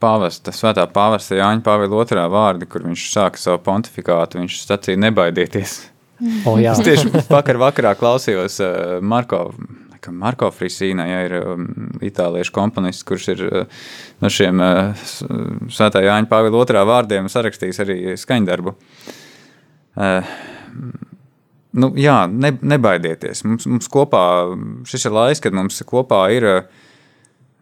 pāvesta, 0.00 0.54
svētā 0.54 0.86
pāvesta 0.90 1.38
Jāņa 1.38 1.64
Pāvila 1.66 2.00
otrā 2.02 2.24
vārdi, 2.32 2.68
kur 2.70 2.84
viņš 2.86 3.06
sāka 3.12 3.40
savu 3.40 3.60
pontifikātu, 3.66 4.40
viņš 4.40 4.62
sacīja 4.64 5.00
nebaidieties. 5.06 5.76
O, 6.48 6.56
jā. 6.60 6.72
es 6.74 6.82
tieši 6.84 7.24
vakar 7.30 7.60
vakarā 7.60 7.94
klausījos 7.98 8.58
uh, 8.64 8.96
Marko, 9.04 9.46
ka 10.00 10.12
Marko 10.14 10.50
Frisīna, 10.54 11.06
ja 11.08 11.20
ir 11.28 11.36
um, 11.40 11.68
itāliešu 12.04 12.54
komponists, 12.56 13.06
kurš 13.08 13.28
ir 13.34 13.44
uh, 13.46 13.86
no 14.24 14.32
šiem 14.32 14.64
uh, 14.64 15.06
svētā 15.72 16.04
Jāņa 16.06 16.30
Pāvila 16.30 16.64
otrā 16.64 16.84
vārdiem 16.88 17.28
sarakstījis 17.32 17.84
arī 17.84 18.00
skaņdarbu. 18.20 18.76
Nu, 21.70 21.88
jā, 21.98 22.20
ne, 22.26 22.50
nebaidieties. 22.66 23.44
Mums, 23.46 23.66
mums 23.70 23.90
kopā, 23.90 24.22
šis 24.88 25.06
ir 25.06 25.14
laiks, 25.14 25.42
kad 25.44 25.54
mums 25.54 25.78
kopā 25.86 26.24
ir 26.34 26.46
uh, 26.48 26.86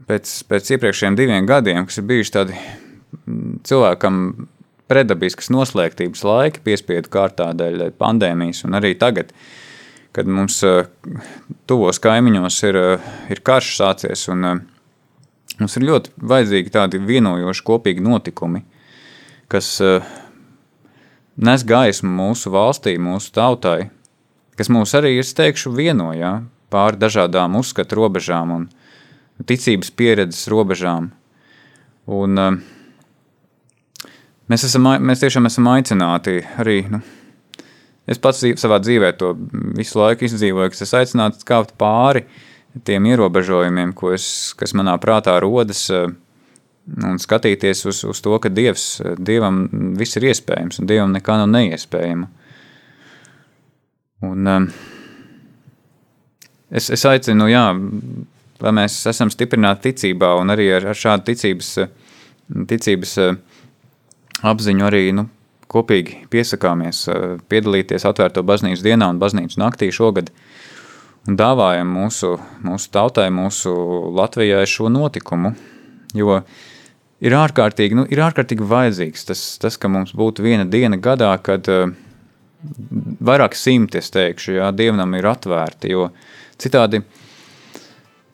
pēc, 0.06 0.30
pēc 0.48 0.70
iepriekšējiem 0.76 1.18
diviem 1.18 1.48
gadiem, 1.48 1.86
kas 1.88 1.98
ir 2.00 2.06
bijuši 2.08 2.34
tādi 2.34 2.56
mm, 2.58 3.58
cilvēkam 3.68 4.22
predabiskas 4.88 5.50
noslēgtības 5.52 6.24
laiki, 6.24 6.62
piespiedu 6.64 7.10
kārtā 7.12 7.50
dēļ 7.56 7.90
pandēmijas, 8.00 8.64
un 8.68 8.78
arī 8.78 8.94
tagad, 8.98 9.32
kad 10.16 10.28
mums 10.30 10.62
eh, 10.66 10.88
tuvos 11.68 12.00
kaimiņos 12.02 12.62
ir, 12.70 12.80
eh, 12.80 13.10
ir 13.34 13.42
karš 13.44 13.74
sācies, 13.80 14.24
un 14.32 14.48
eh, 14.48 14.62
mums 15.60 15.76
ir 15.76 15.86
ļoti 15.90 16.14
vajadzīgi 16.32 16.74
tādi 16.74 17.02
vienojoši 17.04 17.66
kopīgi 17.66 18.04
notikumi, 18.04 18.64
kas 19.48 19.78
nes 21.38 21.62
gaismu 21.64 22.10
mūsu 22.12 22.52
valstī, 22.52 22.98
mūsu 23.00 23.32
tautai, 23.32 23.88
kas 24.58 24.68
mūs 24.72 24.92
arī, 24.98 25.14
es 25.22 25.32
teikšu, 25.36 25.72
vieno, 25.72 26.10
ja, 26.12 26.42
pāri 26.72 27.00
dažādām 27.00 27.56
uzskatu 27.56 27.96
robežām 27.96 28.52
un 28.52 28.66
ticības 29.46 29.92
pieredzes 29.94 30.48
robežām. 30.50 31.12
Un, 32.08 32.40
uh, 32.40 34.10
mēs, 34.48 34.66
esam, 34.66 34.88
mēs 35.04 35.22
tiešām 35.22 35.48
esam 35.50 35.68
aicināti 35.70 36.40
arī. 36.58 36.80
Nu, 36.90 37.02
es 38.08 38.20
pats 38.22 38.44
savā 38.60 38.80
dzīvē 38.82 39.12
to 39.20 39.34
visu 39.78 40.00
laiku 40.00 40.26
izdzīvoju, 40.28 40.72
ka 40.72 40.86
es 40.86 40.96
aicināts 40.96 41.46
kāpt 41.48 41.76
pāri 41.80 42.24
tiem 42.86 43.06
ierobežojumiem, 43.10 43.94
es, 44.14 44.54
kas 44.58 44.74
manā 44.76 44.96
prātā 45.02 45.36
rodas, 45.42 45.86
uh, 45.92 46.08
un 46.96 47.20
skatīties 47.20 47.84
uz, 47.88 48.02
uz 48.08 48.20
to, 48.24 48.34
ka 48.40 48.50
Dievs, 48.52 48.86
Dievam 49.18 49.66
viss 49.98 50.16
ir 50.16 50.28
iespējams, 50.30 50.80
un 50.80 50.88
Dievam 50.88 51.12
nekā 51.14 51.36
nav 51.40 51.50
neiespējama. 51.52 52.28
Un, 54.28 54.50
um, 54.50 54.66
es, 56.70 56.88
es 56.94 57.04
aicinu, 57.06 57.46
jā, 57.52 57.66
lai 58.64 58.74
mēs 58.80 58.98
esam 59.10 59.30
stiprināti 59.32 59.92
ticībā 59.92 60.34
un 60.40 60.52
arī 60.54 60.68
ar, 60.78 60.90
ar 60.92 60.98
šādu 60.98 61.28
ticības, 61.30 61.72
ticības 62.70 63.16
eh, 63.22 63.36
apziņu 64.48 64.88
arī 64.88 65.02
nu, 65.16 65.28
kopīgi 65.70 66.24
piesakāmies 66.32 67.04
eh, 67.12 67.28
piedalīties 67.50 68.06
atvērto 68.08 68.44
baznīcas 68.46 68.84
dienā 68.86 69.10
un 69.12 69.20
baznīcas 69.22 69.60
naktī 69.60 69.90
šogad 69.94 70.32
un 71.28 71.38
dāvājam 71.38 71.92
mūsu, 71.92 72.34
mūsu 72.64 72.90
tautai, 72.94 73.28
mūsu 73.34 73.74
Latvijai 74.16 74.64
šo 74.70 74.88
notikumu, 74.90 75.52
jo 76.16 76.40
ir 77.20 77.36
ārkārtīgi, 77.36 77.98
nu, 77.98 78.06
ir 78.10 78.22
ārkārtīgi 78.24 78.66
vajadzīgs 78.66 79.28
tas, 79.28 79.44
tas, 79.60 79.76
ka 79.78 79.90
mums 79.92 80.14
būtu 80.16 80.46
viena 80.46 80.64
diena 80.64 80.96
gadā, 80.96 81.30
kad 81.44 81.68
vairāk 83.22 83.54
simti, 83.54 84.00
es 84.00 84.08
teikšu, 84.14 84.56
jā, 84.56 84.70
dievnam 84.74 85.12
ir 85.14 85.28
atvērti, 85.30 85.92
jo 85.92 86.08
citādi 86.58 87.02
uh, 87.02 87.27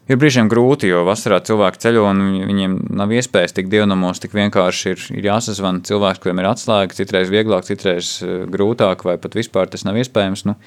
Ir 0.05 0.18
brīžiem 0.20 0.50
grūti, 0.52 0.90
jo 0.90 1.00
vasarā 1.07 1.38
cilvēki 1.40 1.80
ceļo 1.80 2.02
un 2.11 2.18
viņiem 2.44 2.72
nav 2.98 3.12
iespējas 3.16 3.55
tik 3.57 3.70
dievnamos, 3.72 4.18
tik 4.20 4.34
vienkārši 4.36 4.90
ir, 4.92 5.05
ir 5.16 5.28
jāsazvana 5.30 5.80
cilvēks, 5.88 6.20
kuriem 6.20 6.42
ir 6.42 6.48
atslēga, 6.50 6.96
citreiz 6.98 7.32
vieglāk, 7.32 7.64
citreiz 7.64 8.18
eh, 8.20 8.42
grūtāk, 8.52 9.07
vai 9.09 9.16
pat 9.20 9.36
vispār 9.38 9.72
tas 9.72 9.86
nav 9.88 9.96
iespējams. 10.02 10.44
Nu, 10.50 10.59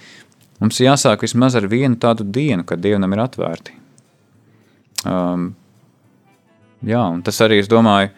mums 0.63 0.81
jāsāk 0.81 1.27
vismaz 1.27 1.57
ar 1.59 1.69
vienu 1.69 1.99
tādu 2.01 2.25
dienu, 2.25 2.65
kad 2.65 2.81
dievnam 2.81 3.13
ir 3.13 3.21
atvērti. 3.27 3.77
Um, 5.05 5.51
jā, 6.81 7.03
un 7.05 7.21
tas 7.21 7.37
arī, 7.45 7.61
es 7.61 7.69
domāju, 7.69 8.09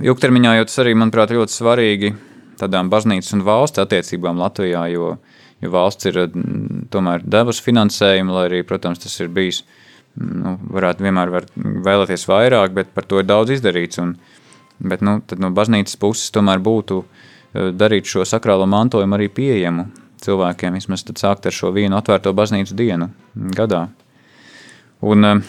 ilgtermiņā 0.00 0.56
jau 0.62 0.68
tas 0.70 0.80
arī, 0.80 0.96
manuprāt, 0.96 1.36
ļoti 1.36 1.60
svarīgi 1.60 2.14
tādām 2.58 2.88
baznīcas 2.88 3.36
un 3.36 3.44
valsts 3.44 3.84
attiecībām 3.84 4.40
Latvijā, 4.40 4.88
jo 4.96 5.12
uh, 5.18 5.37
jo 5.62 5.70
valsts 5.72 6.08
ir 6.10 6.20
mm, 6.26 6.88
tomēr 6.92 7.24
devusi 7.26 7.64
finansējumu, 7.66 8.34
lai 8.34 8.46
arī, 8.48 8.62
protams, 8.66 9.02
tas 9.02 9.14
ir 9.22 9.30
bijis, 9.34 9.62
mm, 10.14 10.32
nu, 10.44 10.56
varētu 10.78 11.06
vienmēr 11.06 11.32
var 11.34 11.48
vēlēties 11.58 12.26
vairāk, 12.30 12.74
bet 12.76 12.92
par 12.94 13.08
to 13.10 13.22
ir 13.22 13.28
daudz 13.28 13.56
izdarīts, 13.58 14.00
un, 14.02 14.14
bet, 14.78 15.04
nu, 15.04 15.18
tad 15.26 15.42
no 15.42 15.50
baznīcas 15.54 15.98
puses 16.00 16.32
tomēr 16.34 16.62
būtu 16.62 17.02
eh, 17.02 17.70
darīt 17.74 18.10
šo 18.10 18.26
sakrālo 18.28 18.68
mantojumu 18.70 19.18
arī 19.18 19.30
pieejamu 19.34 19.88
cilvēkiem, 20.22 20.78
vismaz 20.78 21.06
tad 21.06 21.20
sākt 21.20 21.46
ar 21.46 21.54
šo 21.54 21.72
vienu 21.74 21.98
atvērto 21.98 22.34
baznīcu 22.34 22.76
dienu 22.78 23.10
gadā. 23.58 23.86
Un 25.06 25.26
eh, 25.26 25.46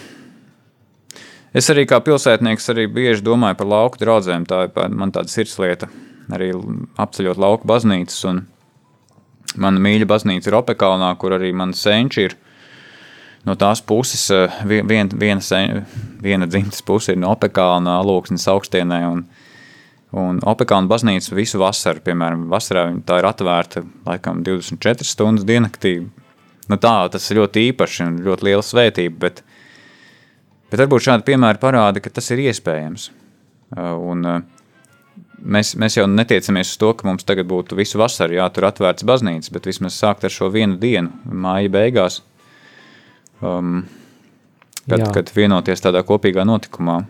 es 1.54 1.70
arī 1.70 1.86
kā 1.90 2.02
pilsētnieks 2.02 2.70
arī 2.74 2.90
bieži 2.90 3.26
domāju 3.26 3.62
par 3.62 3.74
lauku 3.78 4.02
draudzēm, 4.02 4.46
tā 4.50 4.66
ir 4.66 4.94
man 4.94 5.14
tāda 5.14 5.30
sirdslieta, 5.30 5.90
arī 6.34 6.52
apceļot 6.98 7.38
lauku 7.38 7.70
baznīcas, 7.70 8.24
un 8.30 8.44
Mana 9.58 9.82
mīļa 9.82 10.06
baznīca 10.06 10.50
ir 10.50 10.58
Opekalnā, 10.60 11.10
kur 11.18 11.34
arī 11.34 11.50
man 11.56 11.72
senči 11.74 12.28
ir 12.28 12.36
no 13.48 13.56
tās 13.58 13.82
puses, 13.82 14.28
eh, 14.30 14.60
vien, 14.66 15.08
viena, 15.10 15.40
sen, 15.42 15.86
viena 16.22 16.46
dzimtas 16.46 16.82
puse 16.86 17.14
ir 17.14 17.18
no 17.18 17.32
Opekalna, 17.34 17.98
Alūksnes 18.02 18.46
augstienē, 18.52 19.00
un, 19.10 19.24
un 20.12 20.40
Opekalna 20.46 20.90
baznīca 20.90 21.34
visu 21.34 21.58
vasaru, 21.62 22.02
piemēram, 22.04 22.46
vasarā 22.52 22.86
tā 23.06 23.18
ir 23.18 23.30
atvērta 23.30 23.84
laikam 24.06 24.44
24 24.46 25.08
stundas 25.08 25.48
dienaktī. 25.48 25.98
Nu 26.70 26.78
tā, 26.78 26.94
tas 27.10 27.24
ir 27.30 27.40
ļoti 27.40 27.70
īpaši 27.72 28.06
un 28.06 28.20
ļoti 28.22 28.46
liela 28.46 28.62
svētība, 28.62 29.16
bet, 29.24 29.42
bet 30.70 30.84
varbūt 30.84 31.08
šādi 31.08 31.26
piemēri 31.26 31.58
parāda, 31.58 32.02
ka 32.04 32.12
tas 32.14 32.30
ir 32.30 32.44
iespējams. 32.44 33.10
Uh, 33.70 33.94
un, 34.12 34.26
uh, 34.26 34.59
mēs, 35.42 35.74
mēs 35.80 35.96
jau 35.98 36.06
netiecamies 36.10 36.72
uz 36.72 36.80
to, 36.80 36.92
ka 36.96 37.06
mums 37.08 37.26
tagad 37.26 37.48
būtu 37.50 37.78
visu 37.78 38.00
vasaru 38.00 38.38
jātur 38.38 38.68
atvērts 38.70 39.06
baznīcas, 39.06 39.52
bet 39.54 39.68
vismaz 39.68 39.96
sākt 39.98 40.26
ar 40.26 40.34
šo 40.34 40.50
vienu 40.52 40.78
dienu, 40.80 41.12
māja 41.24 41.72
beigās, 41.72 42.20
um, 43.40 43.84
kad, 44.86 44.98
Jā. 44.98 45.08
kad 45.16 45.32
vienoties 45.36 45.84
tādā 45.84 46.04
kopīgā 46.06 46.46
notikumā. 46.48 47.02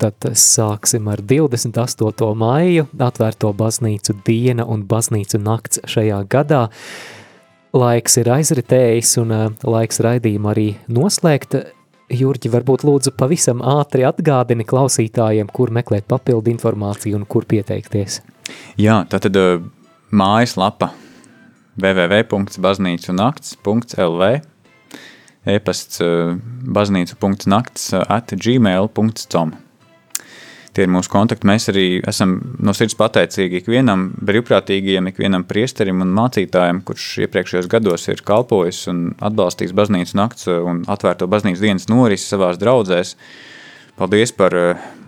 Tad 0.00 0.30
sāksim 0.40 1.10
ar 1.12 1.20
28. 1.20 2.30
maiju, 2.40 2.86
atvērto 3.04 3.50
baznīcu 3.52 4.16
diena 4.24 4.64
un 4.64 4.86
baznīcu 4.88 5.42
nakts 5.44 5.82
šajā 5.92 6.22
gadā. 6.32 6.68
Laiks 7.76 8.16
ir 8.18 8.30
aizritējis 8.32 9.12
un 9.20 9.34
uh, 9.36 9.44
laiks 9.62 10.00
raidījumu 10.02 10.50
arī 10.50 10.70
noslēgt. 10.90 11.58
Jurģi, 12.10 12.50
varbūt 12.50 12.82
lūdzu 12.86 13.10
pavisam 13.18 13.62
ātri 13.62 14.04
atgādini 14.08 14.64
klausītājiem, 14.66 15.48
kur 15.54 15.70
meklēt 15.74 16.04
papildu 16.10 16.50
informāciju 16.50 17.16
un 17.20 17.26
kur 17.30 17.44
pieteikties. 17.46 18.20
Jā, 18.80 19.04
tātad 19.10 19.36
uh, 19.38 19.60
mājaslapa 20.10 20.90
www.baznīcunakts.lv 21.80 24.22
e-pasts 25.50 25.98
baznīcu.nakts 26.76 27.84
at 28.02 28.32
gmail.com. 28.36 29.69
Tie 30.70 30.84
ir 30.86 30.90
mūsu 30.92 31.10
kontakti. 31.10 31.48
Mēs 31.50 31.66
arī 31.72 31.84
esam 32.06 32.36
no 32.62 32.70
sirds 32.76 32.94
pateicīgi 32.98 33.58
ikvienam 33.58 34.04
brīvprātīgajam, 34.22 35.08
ikvienam 35.10 35.42
priesterim 35.48 36.04
un 36.04 36.12
mācītājam, 36.14 36.84
kurš 36.86 37.06
iepriekšējos 37.26 37.66
gados 37.70 38.06
ir 38.06 38.22
kalpojis 38.26 38.84
un 38.92 39.00
atbalstījis 39.18 39.74
baznīcas 39.74 40.14
nakts 40.18 40.46
un 40.52 40.84
atvērto 40.90 41.26
baznīcas 41.30 41.64
dienas 41.64 41.88
norisi 41.90 42.30
savās 42.30 42.60
draudzēs. 42.62 43.16
Paldies 43.98 44.30
par 44.32 44.54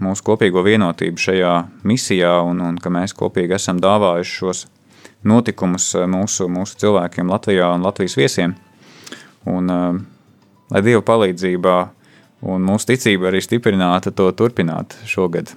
mūsu 0.02 0.26
kopīgo 0.26 0.64
vienotību 0.66 1.22
šajā 1.22 1.54
misijā 1.86 2.34
un, 2.42 2.58
un 2.66 2.82
ka 2.82 2.90
mēs 2.92 3.14
kopīgi 3.16 3.54
esam 3.56 3.78
dāvājuši 3.80 4.38
šos 4.40 4.66
notikumus 5.22 5.92
mūsu, 6.10 6.50
mūsu 6.50 6.82
cilvēkiem 6.82 7.30
Latvijā 7.30 7.70
un 7.76 7.86
Latvijas 7.86 8.18
viesiem. 8.18 8.58
Un, 9.46 9.70
lai 10.72 10.82
Dieva 10.82 11.06
palīdzībā 11.06 11.76
un 12.42 12.64
mūsu 12.66 12.92
ticība 12.92 13.30
arī 13.30 13.42
stiprināta 13.44 14.12
to 14.14 14.28
turpināt 14.36 14.96
šogad. 15.08 15.52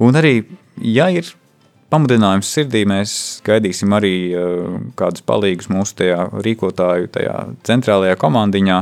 Un 0.00 0.16
arī, 0.16 0.44
ja 0.80 1.10
ir 1.12 1.28
pamudinājums 1.92 2.50
sirdī, 2.54 2.84
mēs 2.88 3.12
gaidīsim 3.46 3.92
arī 3.96 4.14
uh, 4.32 4.78
kādus 4.98 5.24
palīgus 5.26 5.70
mūsu 5.72 5.98
tajā 6.00 6.22
rīkotāju, 6.46 7.10
tajā 7.16 7.36
centrālajā 7.66 8.16
komandiņā. 8.20 8.80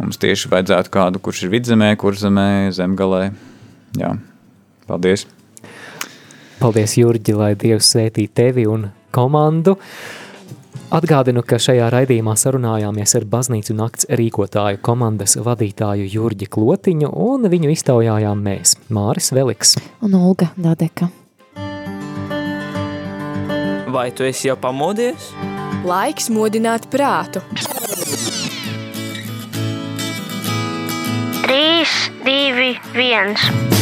Mums 0.00 0.18
tieši 0.22 0.50
vajadzētu 0.50 0.90
kādu, 0.92 1.20
kurš 1.22 1.44
ir 1.46 1.52
vidzemē, 1.52 1.92
kurzemē, 2.00 2.72
zemgalē. 2.74 3.28
Jā, 4.00 4.14
paldies! 4.88 5.26
Paldies, 6.62 6.94
Jurģi, 6.94 7.34
lai 7.34 7.52
Dievs 7.58 7.90
svētī 7.90 8.28
tevi 8.30 8.68
un 8.70 8.86
komandu. 9.14 9.76
Atgādinu, 10.92 11.40
ka 11.40 11.56
šajā 11.56 11.86
raidījumā 11.88 12.34
sarunājāmies 12.36 13.14
ar 13.16 13.24
baznīcu 13.32 13.72
nakts 13.78 14.04
rīkotāju 14.12 14.76
komandas 14.84 15.38
vadītāju 15.40 16.04
Jurģi 16.12 16.50
Klotiņu 16.52 17.08
un 17.16 17.48
viņu 17.48 17.72
iztaujājām 17.72 18.42
mēs, 18.44 18.76
Māris 18.92 19.32
Veliks 19.32 19.78
un 20.04 20.18
Olga 20.20 20.50
Dadeka. 20.52 21.08
Vai 23.88 24.10
tu 24.12 24.28
esi 24.28 24.50
jau 24.50 24.58
pamodies? 24.60 25.32
Laiks 25.88 26.28
modināt 26.28 26.92
prātu. 26.92 27.40
3, 31.48 31.88
2, 32.28 32.76
1. 33.00 33.81